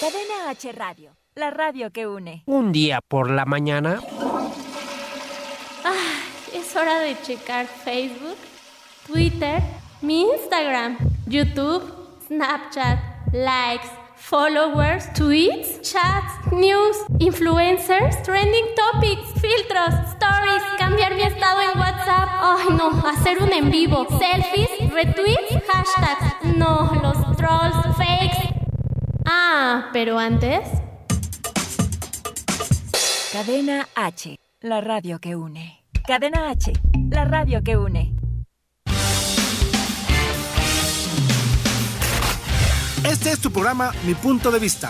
[0.03, 2.43] Cadena H Radio, la radio que une.
[2.45, 4.01] Un día por la mañana.
[5.85, 6.19] Ah,
[6.53, 8.35] es hora de checar Facebook,
[9.07, 9.61] Twitter,
[10.01, 11.89] mi Instagram, YouTube,
[12.27, 12.99] Snapchat,
[13.31, 13.87] likes,
[14.17, 22.27] followers, tweets, chats, news, influencers, trending topics, filtros, stories, cambiar mi estado en WhatsApp.
[22.41, 26.57] Ay, no, hacer un en vivo, selfies, retweets, hashtags.
[26.57, 28.42] No, los trolls, fakes.
[29.25, 30.67] Ah, pero antes.
[33.31, 35.83] Cadena H, la radio que une.
[36.05, 36.73] Cadena H,
[37.09, 38.13] la radio que une.
[43.05, 44.89] Este es tu programa Mi Punto de Vista.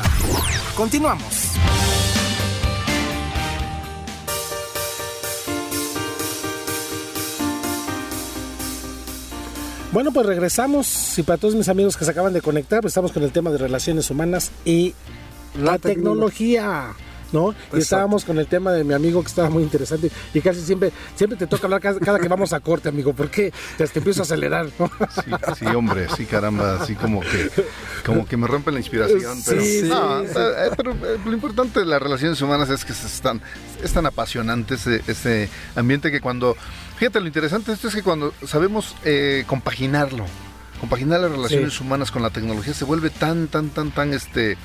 [0.76, 1.43] Continuamos.
[9.94, 13.12] Bueno, pues regresamos y para todos mis amigos que se acaban de conectar, pues estamos
[13.12, 14.96] con el tema de relaciones humanas y
[15.56, 16.96] la, tecnología.
[17.34, 17.54] ¿No?
[17.74, 20.92] Y estábamos con el tema de mi amigo que estaba muy interesante y casi siempre
[21.16, 24.22] siempre te toca hablar cada, cada que vamos a corte, amigo, porque te, te empiezo
[24.22, 24.90] a acelerar, ¿no?
[25.24, 27.50] Sí, sí, hombre, sí, caramba, así como que
[28.06, 30.28] como que me rompe la inspiración, pero, Sí, sí, no, sí.
[30.38, 33.42] eh, pero, eh, lo importante de las relaciones humanas es que se están,
[33.84, 36.56] es tan apasionante ese, ese ambiente que cuando,
[36.98, 40.26] fíjate, lo interesante de esto es que cuando sabemos eh, compaginarlo,
[40.80, 44.58] compaginar las relaciones humanas con la tecnología se vuelve tan, tan, tan, tan, este,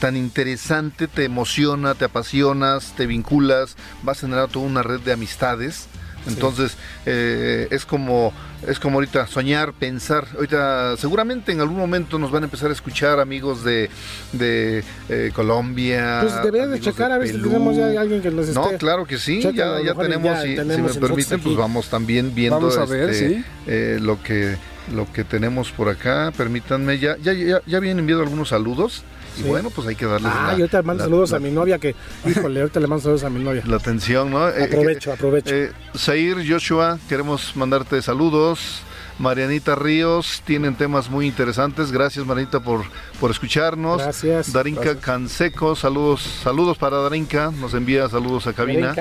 [0.00, 5.12] tan interesante, te emociona, te apasionas, te vinculas, vas a generar toda una red de
[5.12, 5.88] amistades.
[6.26, 8.32] Entonces eh, es como
[8.66, 10.26] es como ahorita soñar, pensar.
[10.34, 13.88] Ahorita seguramente en algún momento nos van a empezar a escuchar amigos de,
[14.32, 16.18] de eh, Colombia.
[16.22, 18.60] Pues deberías de checar a ver si tenemos ya alguien que nos esté.
[18.60, 21.88] No, claro que sí, ya, ya tenemos, ya si, si tenemos me permiten, pues vamos
[21.88, 23.44] también viendo Vamos a ver, este, sí.
[23.66, 24.56] eh, lo que
[24.92, 26.32] lo que tenemos por acá.
[26.36, 29.02] Permítanme, ya ya, ya, ya habían enviado algunos saludos
[29.38, 31.40] y bueno, pues hay que darles Ah, la, yo te mando la- saludos la- a
[31.40, 31.94] mi novia que,
[32.26, 33.62] híjole, ahorita le mando saludos a mi novia.
[33.66, 34.48] la atención, ¿no?
[34.48, 35.54] Eh, Aprovecho, eh, aprovecho.
[35.54, 38.82] eh, Zair, Joshua, queremos mandarte saludos.
[39.20, 41.92] Marianita Ríos, tienen temas muy interesantes.
[41.92, 42.84] Gracias, Marianita, por,
[43.20, 44.00] por escucharnos.
[44.00, 45.04] Gracias, Darinka gracias.
[45.04, 47.50] Canseco, saludos, saludos para Darinka.
[47.50, 48.94] Nos envía saludos a cabina.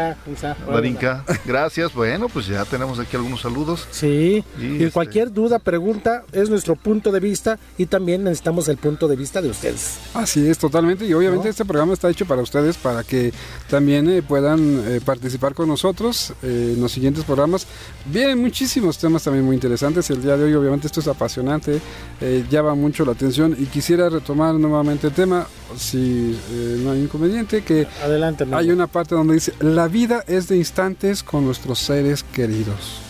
[0.69, 1.93] Darinka, gracias.
[1.93, 3.87] Bueno, pues ya tenemos aquí algunos saludos.
[3.91, 8.67] Sí, Y, y, este- cualquier duda, pregunta, es nuestro punto de vista y también necesitamos
[8.67, 9.99] el punto de vista de ustedes.
[10.13, 11.05] Así es, totalmente.
[11.05, 13.31] Y obviamente este programa está hecho para ustedes, para que
[13.69, 17.65] también eh, puedan eh, participar con nosotros eh, en los siguientes programas.
[18.05, 20.08] Vienen muchísimos temas también muy interesantes.
[20.13, 21.79] El día de hoy, obviamente, esto es apasionante,
[22.21, 23.55] eh, llama mucho la atención.
[23.57, 25.47] Y quisiera retomar nuevamente el tema,
[25.77, 30.47] si eh, no hay inconveniente, que Adelante, hay una parte donde dice, la vida es
[30.47, 33.01] de instantes con nuestros seres queridos.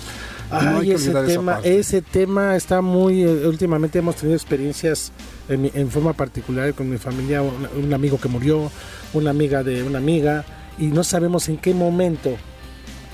[0.51, 3.21] No Ay, ese tema, ese tema está muy.
[3.21, 5.11] eh, últimamente hemos tenido experiencias
[5.47, 8.71] en, mi- en forma particular con mi familia, un, un amigo que murió,
[9.13, 10.43] una amiga de una amiga,
[10.79, 12.31] y no sabemos en qué momento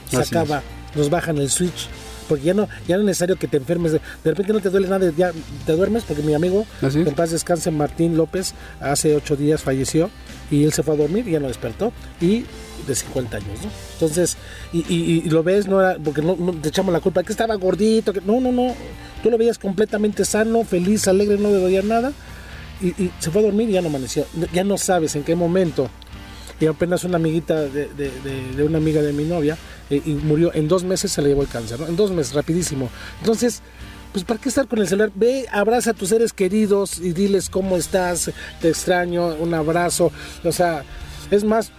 [0.09, 0.61] se Así acaba,
[0.95, 1.89] nos bajan el switch.
[2.27, 3.91] Porque ya no, ya no es necesario que te enfermes.
[3.93, 5.31] De, de repente no te duele nada, ya
[5.65, 6.03] te duermes.
[6.03, 10.09] Porque mi amigo, Así en paz descanse, Martín López, hace ocho días falleció
[10.51, 11.91] y él se fue a dormir y ya no despertó.
[12.21, 12.45] Y
[12.87, 13.69] de 50 años, ¿no?
[13.93, 14.37] Entonces,
[14.71, 17.31] y, y- y lo ves, no era, porque no, no te echamos la culpa, que
[17.31, 18.75] estaba gordito, que no, no, no,
[19.23, 22.11] tú lo veías completamente sano, feliz, alegre, no le dolía nada,
[22.81, 25.33] y, y se fue a dormir y ya no amaneció, ya no sabes en qué
[25.35, 25.89] momento.
[26.59, 29.57] Y apenas una amiguita de, de- de- de una amiga de mi novia,
[29.89, 31.87] eh, y murió, en dos meses se le llevó el cáncer, ¿no?
[31.87, 32.89] En dos meses, rapidísimo.
[33.19, 33.61] Entonces,
[34.13, 35.11] pues ¿para qué estar con el celular?
[35.15, 38.31] Ve, abraza a tus seres queridos y diles cómo estás,
[38.61, 40.11] te extraño, un abrazo,
[40.45, 40.83] o sea,
[41.31, 41.71] es más,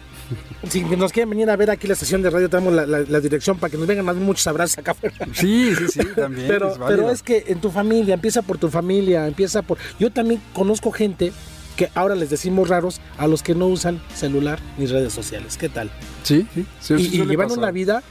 [0.69, 3.21] si nos quieren venir a ver aquí la estación de radio, tenemos la, la- la
[3.21, 5.17] dirección para que nos vengan más muchos abrazos acá afuera.
[5.33, 6.49] Sí, sí, sí, también.
[6.49, 9.79] Pero, es pero es que en tu familia, empieza por tu familia, empieza por...
[9.99, 11.33] Yo también conozco gente
[11.77, 15.57] que ahora les decimos raros a los que no usan celular ni redes sociales.
[15.57, 15.91] ¿Qué tal?
[16.23, 16.67] Sí, sí.
[16.81, 17.59] sí, y, y llevan pasar.
[17.59, 18.03] una vida,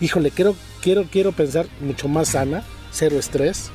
[0.00, 3.70] híjole, quiero, quiero, quiero pensar mucho más sana, cero estrés.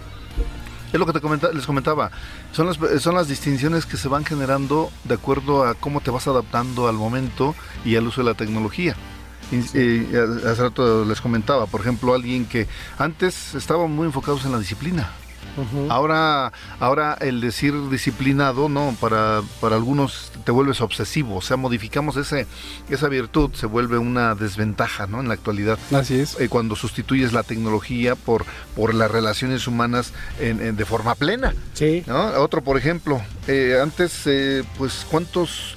[0.94, 2.12] Es lo que te comenta- les comentaba.
[2.52, 6.28] Son las, son las distinciones que se van generando de acuerdo a cómo te vas
[6.28, 8.96] adaptando al momento y al uso de la tecnología.
[9.52, 10.08] Y- eh,
[10.48, 12.68] hace rato les comentaba, por ejemplo, alguien que
[13.00, 15.10] antes estaban muy enfocados en la disciplina.
[15.90, 22.16] Ahora, ahora el decir disciplinado, no, para, para algunos te vuelves obsesivo, o sea, modificamos
[22.18, 22.48] ese,
[22.90, 25.20] esa virtud, se vuelve una desventaja, ¿no?
[25.20, 25.78] En la actualidad.
[25.94, 26.40] Así es.
[26.40, 28.46] Eh, cuando sustituyes la tecnología por,
[28.76, 31.54] por las relaciones humanas en- en- de forma plena.
[31.74, 32.04] Sí.
[32.08, 32.26] ¿no?
[32.42, 35.76] Otro, por ejemplo, eh, antes, eh, pues, ¿cuántos,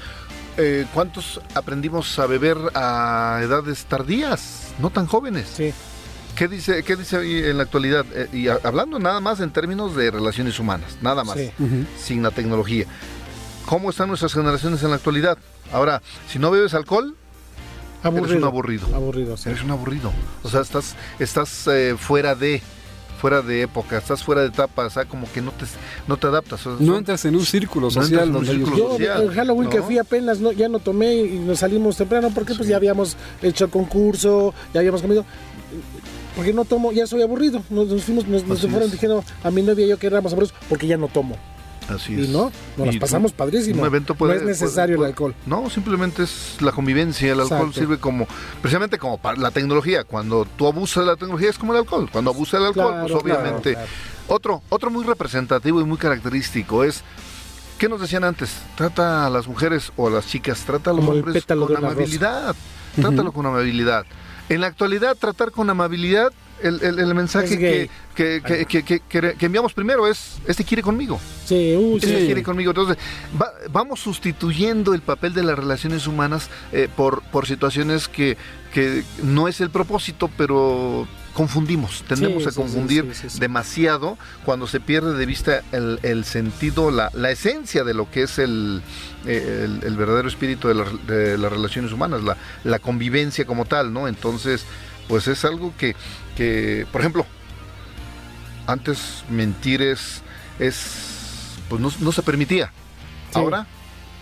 [0.56, 5.48] eh, ¿cuántos aprendimos a beber a edades tardías, no tan jóvenes?
[5.54, 5.72] Sí.
[6.37, 8.05] ¿Qué dice, qué dice hoy en la actualidad?
[8.14, 11.51] Eh, y a- hablando nada más en términos de relaciones humanas, nada más, Sí.
[11.99, 12.84] sin la tecnología.
[13.64, 15.39] ¿Cómo están nuestras generaciones en la actualidad?
[15.72, 17.16] Ahora, si no bebes alcohol,
[18.05, 18.87] eres un aburrido.
[18.95, 19.49] Aburrido, sí.
[19.49, 20.12] Eres un aburrido.
[20.43, 22.62] O sea, estás, estás eh, fuera de.
[23.20, 25.64] fuera de época, estás fuera de etapa, o sea, como que no te,
[26.07, 26.66] no te adaptas.
[26.66, 28.24] o sea, No entras en un círculo No social.
[28.28, 29.84] entras en un círculo Yo social, el Halloween que ¿no?
[29.84, 33.64] fui apenas no, ya no tomé y nos salimos temprano porque pues ya habíamos hecho
[33.64, 35.24] el concurso, ya habíamos comido.
[36.37, 37.62] Porque no tomo, ya soy aburrido.
[37.70, 40.55] Nos, nos fuimos, nos, nos fueron dijeron a mi novia y yo que éramos aburridos
[40.68, 41.37] porque ya no tomo.
[41.89, 42.28] Así Y es.
[42.30, 43.80] no, nos las Y pasamos padrísimo.
[43.80, 45.34] Un evento puede- no es necesario puede- el alcohol.
[45.47, 47.32] No, simplemente es la convivencia.
[47.32, 47.80] El alcohol Exacto.
[47.80, 48.26] sirve como,
[48.61, 50.03] precisamente como para la tecnología.
[50.05, 52.09] Cuando tú abusas de la tecnología es como el alcohol.
[52.11, 53.72] Cuando abusas del alcohol, Claro, pues obviamente.
[53.74, 53.89] claro.
[54.28, 57.03] Otro, otro muy representativo y muy característico es,
[57.78, 58.51] ¿qué nos decían antes?
[58.76, 62.57] Trata a las mujeres o a las chicas, trata a los Como hombres con amabilidad.
[62.97, 64.05] Trátalo con amabilidad.
[64.49, 66.32] En la actualidad, tratar con amabilidad,
[66.62, 68.40] el, el- el mensaje que, que,
[69.36, 71.20] que- enviamos primero es, este quiere conmigo.
[71.44, 72.26] Sí, uy, Este sí.
[72.26, 72.70] quiere conmigo.
[72.70, 72.97] Entonces,
[73.40, 78.36] va- vamos sustituyendo el papel de las relaciones humanas eh, por, por situaciones que,
[78.72, 81.07] que no es el propósito, pero
[81.37, 82.03] confundimos.
[82.09, 83.39] Tendemos Sí, a confundir sí, sí, sí.
[83.39, 84.16] demasiado
[84.47, 88.39] cuando se pierde de vista el, el sentido, la, la esencia de lo que es
[88.39, 88.80] el,
[89.26, 93.93] el, el verdadero espíritu de, la- de las relaciones humanas, la, la convivencia como tal,
[93.93, 94.09] ¿no?
[94.09, 94.64] Entonces,
[95.09, 95.95] pues es algo que,
[96.37, 97.26] que por ejemplo,
[98.66, 100.22] antes mentir es,
[100.59, 102.72] es pues no, no se permitía.
[103.34, 103.66] Ahora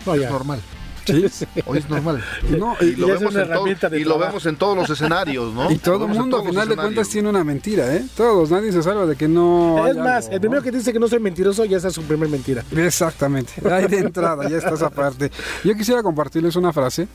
[0.05, 0.59] No, es normal.
[1.05, 1.45] Sí.
[1.65, 2.23] Hoy es normal.
[2.57, 4.27] No, y, y- lo, es vemos una en todo- herramienta de y lo trabajo.
[4.31, 5.71] vemos en todos los escenarios, ¿no?
[5.75, 8.05] Y todo el mundo, al final de cuentas, tiene una mentira, ¿eh?
[8.15, 9.87] Todos, nadie se salva de que no.
[9.87, 10.63] Es más, algo, el primero ¿no?
[10.65, 12.63] que dice que no soy mentiroso ya está su primer mentira.
[12.75, 13.53] Exactamente.
[13.69, 15.31] Ahí de entrada, ya está esa parte.
[15.63, 17.07] Yo quisiera compartirles una frase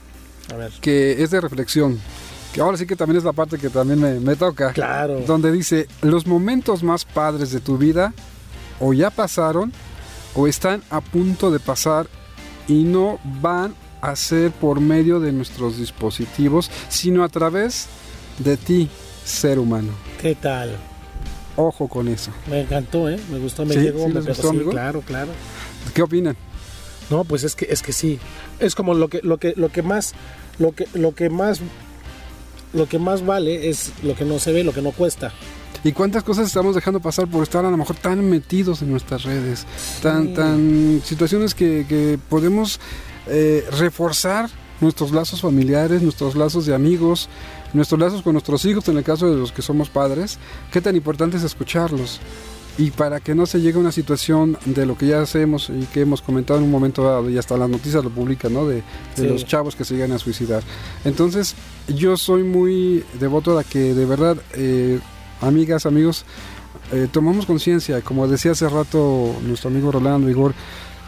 [0.52, 0.72] A ver.
[0.80, 1.98] que es de reflexión.
[2.52, 4.72] Que ahora sí que también es la parte que también me, me toca.
[4.72, 5.20] Claro.
[5.26, 8.12] Donde dice: Los momentos más padres de tu vida
[8.80, 9.72] o ya pasaron
[10.34, 12.08] o están a punto de pasar
[12.68, 17.86] y no van a ser por medio de nuestros dispositivos, sino a través
[18.38, 18.88] de ti,
[19.24, 19.92] ser humano.
[20.20, 20.76] ¿Qué tal?
[21.56, 22.30] Ojo con eso.
[22.48, 23.18] Me encantó, ¿eh?
[23.30, 23.80] Me gustó, me ¿Sí?
[23.80, 24.06] llegó.
[24.06, 25.32] ¿Sí me gustó, Sí, claro, claro.
[25.92, 26.36] ¿Qué opinan?
[27.10, 28.18] No, pues es que es que sí.
[28.60, 30.14] Es como lo que lo que lo que más
[30.58, 31.60] lo que lo que más
[32.72, 35.32] lo que más vale es lo que no se ve, lo que no cuesta.
[35.82, 39.22] ¿Y cuántas cosas estamos dejando pasar por estar a lo mejor tan metidos en nuestras
[39.22, 39.66] redes?
[40.02, 40.34] Tan, Sí.
[40.34, 42.78] tan situaciones que, que podemos
[43.26, 44.50] eh, reforzar
[44.80, 47.28] nuestros lazos familiares, nuestros lazos de amigos,
[47.72, 50.38] nuestros lazos con nuestros hijos, en el caso de los que somos padres.
[50.72, 52.20] Qué tan importante es escucharlos.
[52.78, 55.84] Y para que no se llegue a una situación de lo que ya hacemos y
[55.86, 58.66] que hemos comentado en un momento dado, y hasta las noticias lo publican, ¿no?
[58.66, 58.82] De, de
[59.16, 59.26] Sí.
[59.26, 60.62] los chavos que se llegan a suicidar.
[61.04, 61.54] Entonces,
[61.88, 64.98] yo soy muy devoto a que de verdad, eh,
[65.40, 66.24] amigas, amigos,
[66.92, 70.54] eh, tomamos conciencia, como decía hace rato nuestro amigo Rolando Igor,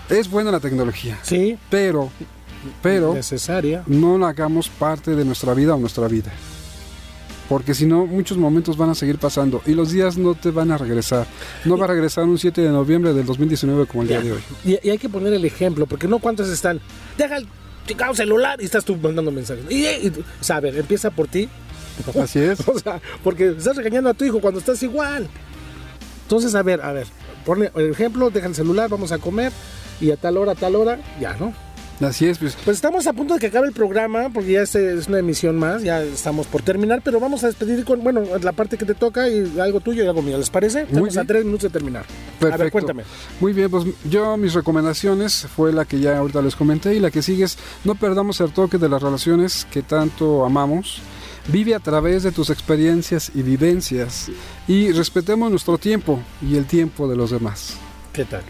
[0.08, 2.10] es buena la tecnología, Sí, pero,
[2.82, 3.82] pero necesaria.
[3.86, 6.30] no la hagamos parte de nuestra vida o nuestra vida.
[7.48, 10.70] Porque si no, muchos momentos van a seguir pasando y los días no te van
[10.70, 11.26] a regresar.
[11.66, 14.40] No va a regresar un 7 de noviembre del 2019 como el día de hoy.
[14.64, 16.80] Y, y hay que poner el ejemplo, porque no cuántos están.
[17.18, 17.46] Deja el
[18.14, 19.64] celular y estás tú mandando mensajes.
[19.68, 21.48] Y, y- o sea, a ver, empieza por ti.
[22.22, 22.66] Así es.
[22.68, 25.28] O sea, porque estás regañando a tu hijo cuando estás igual.
[26.22, 27.06] Entonces, a ver, a ver,
[27.44, 29.52] ponle el ejemplo, deja el celular, vamos a comer
[30.00, 31.52] y a tal hora, a tal hora, ya, ¿no?
[32.00, 32.56] Así es, pues.
[32.64, 34.74] Pues estamos a punto de que acabe el programa, porque ya es
[35.08, 38.76] una emisión más, ya estamos por terminar, pero vamos a despedir con, bueno, la parte
[38.76, 40.82] que te toca y algo tuyo y algo mío, ¿les parece?
[40.82, 42.02] Estamos a tres minutos de terminar.
[42.02, 42.72] A ver, Perfecto.
[42.72, 43.04] cuéntame.
[43.40, 47.10] Muy bien, pues yo mis recomendaciones fue la que ya ahorita les comenté y la
[47.10, 51.02] que sigue es no perdamos el toque de las relaciones que tanto amamos.
[51.48, 54.30] Vive a través de tus experiencias y vivencias
[54.68, 57.76] y respetemos nuestro tiempo y el tiempo de los demás.
[58.12, 58.42] ¿Qué tal?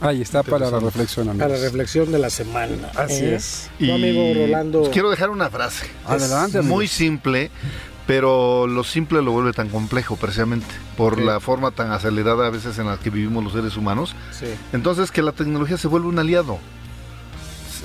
[0.00, 1.46] Ahí está para la reflexión, amigos.
[1.46, 2.90] Para la reflexión de la semana.
[2.96, 3.36] Así ¿eh?
[3.36, 3.70] es.
[3.78, 4.80] Tu amigo Rolando.
[4.80, 5.86] pues, quiero dejar una frase.
[6.04, 7.50] Adelante, Es muy simple,
[8.06, 10.66] pero lo simple lo vuelve tan complejo precisamente
[10.96, 11.20] por Ok.
[11.20, 14.16] la forma tan acelerada a veces en la que vivimos los seres humanos.
[14.32, 14.46] Sí.
[14.72, 16.58] Entonces que la tecnología se vuelve un aliado.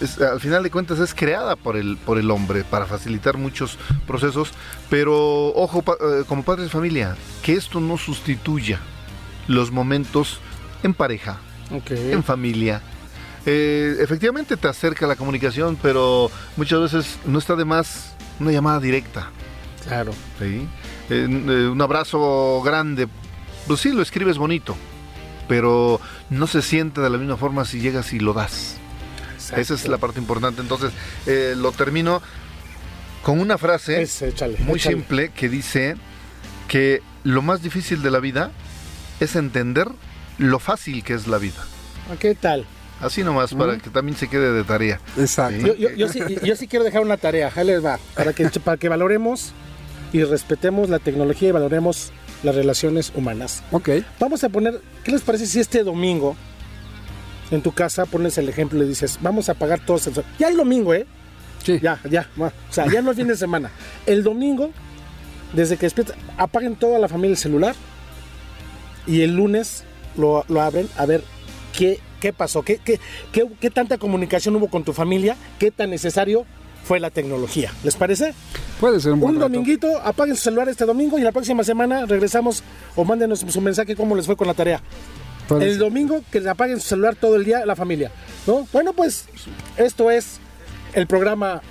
[0.02, 3.78] Es- al final de cuentas es creada por el, por el hombre para facilitar muchos
[4.08, 4.52] procesos,
[4.90, 8.80] pero ojo, pa- eh, como padres de familia, que esto no sustituya
[9.48, 10.40] los momentos
[10.84, 11.38] en pareja,
[12.14, 12.82] en familia.
[13.46, 18.80] Eh, efectivamente te acerca la comunicación, pero muchas veces no está de más una llamada
[18.80, 19.30] directa.
[19.86, 20.12] Claro.
[20.40, 20.68] ¿sí?
[21.10, 21.26] Eh,
[21.72, 23.08] un abrazo grande,
[23.68, 24.76] pues sí, lo escribes bonito,
[25.48, 28.78] pero no se siente de la misma forma si llegas y lo das.
[29.56, 30.62] Esa es la parte importante.
[30.62, 30.92] Entonces,
[31.26, 32.22] eh, lo termino
[33.24, 34.80] con una frase muy échale.
[34.80, 35.96] simple que dice
[36.68, 38.52] que lo más difícil de la vida
[39.20, 39.88] es entender
[40.38, 41.62] lo fácil que es la vida.
[42.12, 42.66] Ah, ¿Qué tal?
[43.02, 45.00] Así nomás, para que también se quede de tarea.
[45.18, 45.68] Exacto.
[45.68, 48.50] Yo, yo- yo sí, yo sí quiero dejar una tarea, ahí les va, para que,
[48.60, 49.52] para que valoremos
[50.12, 52.12] y respetemos la tecnología y valoremos
[52.44, 53.64] las relaciones humanas.
[53.72, 53.90] Ok.
[54.20, 56.36] Vamos a poner, ¿qué les parece si este domingo
[57.52, 60.14] en tu casa pones el ejemplo y dices, vamos a pagar todos el...
[60.38, 61.06] Ya el domingo, ¿eh?
[61.64, 61.80] Sí.
[61.82, 63.70] Ya, ya, o sea, ya no es fin de semana.
[64.06, 64.72] El domingo,
[65.54, 67.76] desde que despierta, apaguen toda la familia el celular
[69.06, 69.84] y el lunes
[70.16, 71.24] lo, lo abren a ver
[71.78, 73.00] qué, qué pasó, qué, qué,
[73.32, 76.46] qué, qué tanta comunicación hubo con tu familia, qué tan necesario
[76.84, 77.74] fue la tecnología.
[77.84, 78.34] ¿Les parece?
[78.80, 79.50] Puede ser un buen Un reto.
[79.50, 82.64] dominguito, apaguen su celular este domingo y la próxima semana regresamos
[82.96, 84.82] o mándenos su mensaje cómo les fue con la tarea.
[85.50, 85.80] Puede el ser.
[85.80, 88.12] domingo que le apaguen su celular todo el día la familia,
[88.48, 88.66] ¿no?
[88.72, 89.26] Bueno, pues
[89.76, 90.40] esto es
[90.94, 91.62] el programa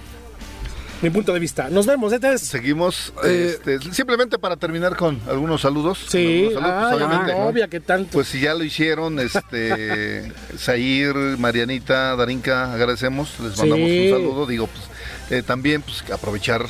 [1.00, 1.68] Mi punto de vista.
[1.70, 5.96] Nos vemos, este es Seguimos, Eh, este, simplemente para terminar con algunos saludos.
[6.08, 8.10] Sí, Algunos saludos, ah, pues, obvia que tanto.
[8.10, 14.10] Pues si ya lo hicieron, este, Zair, Marianita, Darinka, agradecemos, les mandamos Sí.
[14.10, 14.46] un saludo.
[14.46, 14.84] Digo, pues
[15.30, 16.66] eh, también pues aprovechar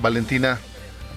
[0.00, 0.60] Valentina,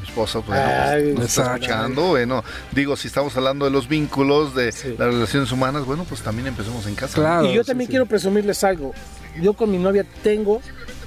[0.06, 2.08] esposa, pues, Ay, nos está escuchando.
[2.10, 6.48] Bueno, digo, si estamos hablando de los vínculos, de las relaciones humanas, bueno, pues también
[6.48, 7.16] empecemos en casa.
[7.16, 7.46] Claro.
[7.48, 7.92] y yo también sí.
[7.92, 8.94] quiero presumirles algo.
[9.42, 10.62] Yo con mi novia tengo,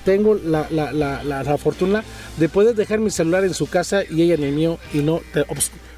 [0.04, 2.04] tengo la, la- la- la- la fortuna
[2.36, 5.20] de poder dejar mi celular en su casa y ella en el mío y no,
[5.32, 5.46] te-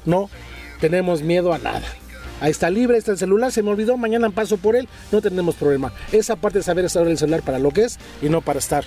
[0.05, 0.29] no
[0.79, 1.81] tenemos miedo a nada.
[2.39, 5.21] Ahí está libre, ahí está el celular, se me olvidó, mañana paso por él, no
[5.21, 5.93] tenemos problema.
[6.11, 8.83] Esa parte de saber usar el celular para lo que es y no para estar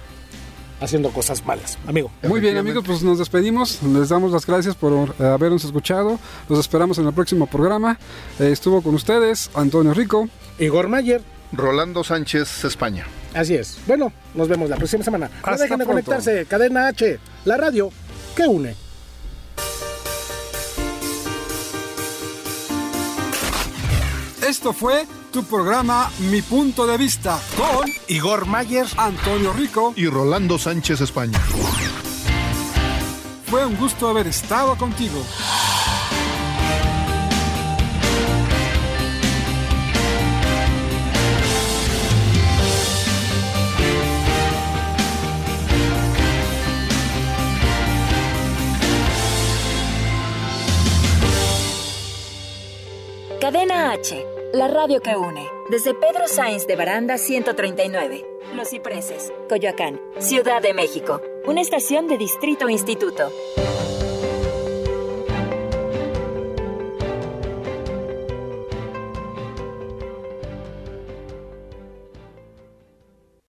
[0.80, 1.78] haciendo cosas malas.
[1.86, 2.10] Amigo.
[2.22, 6.18] Muy bien amigos, pues nos despedimos, les damos las gracias por habernos escuchado,
[6.48, 7.98] los esperamos en el próximo programa.
[8.38, 10.28] Eh, estuvo con ustedes Antonio Rico.
[10.58, 11.22] Igor Mayer.
[11.52, 13.06] Rolando Sánchez, España.
[13.32, 13.78] Así es.
[13.86, 15.28] Bueno, nos vemos la próxima semana.
[15.28, 16.04] No Hasta dejen de pronto.
[16.04, 16.46] conectarse.
[16.46, 17.90] Cadena H, la radio
[18.34, 18.74] que une.
[24.46, 28.86] Esto fue tu programa Mi Punto de Vista con Igor Mayer.
[28.96, 29.92] Antonio Rico.
[29.96, 31.40] Y Rolando Sánchez España.
[33.46, 35.20] Fue un gusto haber estado contigo.
[53.40, 54.24] Cadena H,
[54.54, 55.48] la radio que une.
[55.68, 58.24] Desde Pedro Sainz de Baranda 139,
[58.54, 61.20] Los Cipreses, Coyoacán, Ciudad de México.
[61.44, 63.32] Una estación de Distrito Instituto.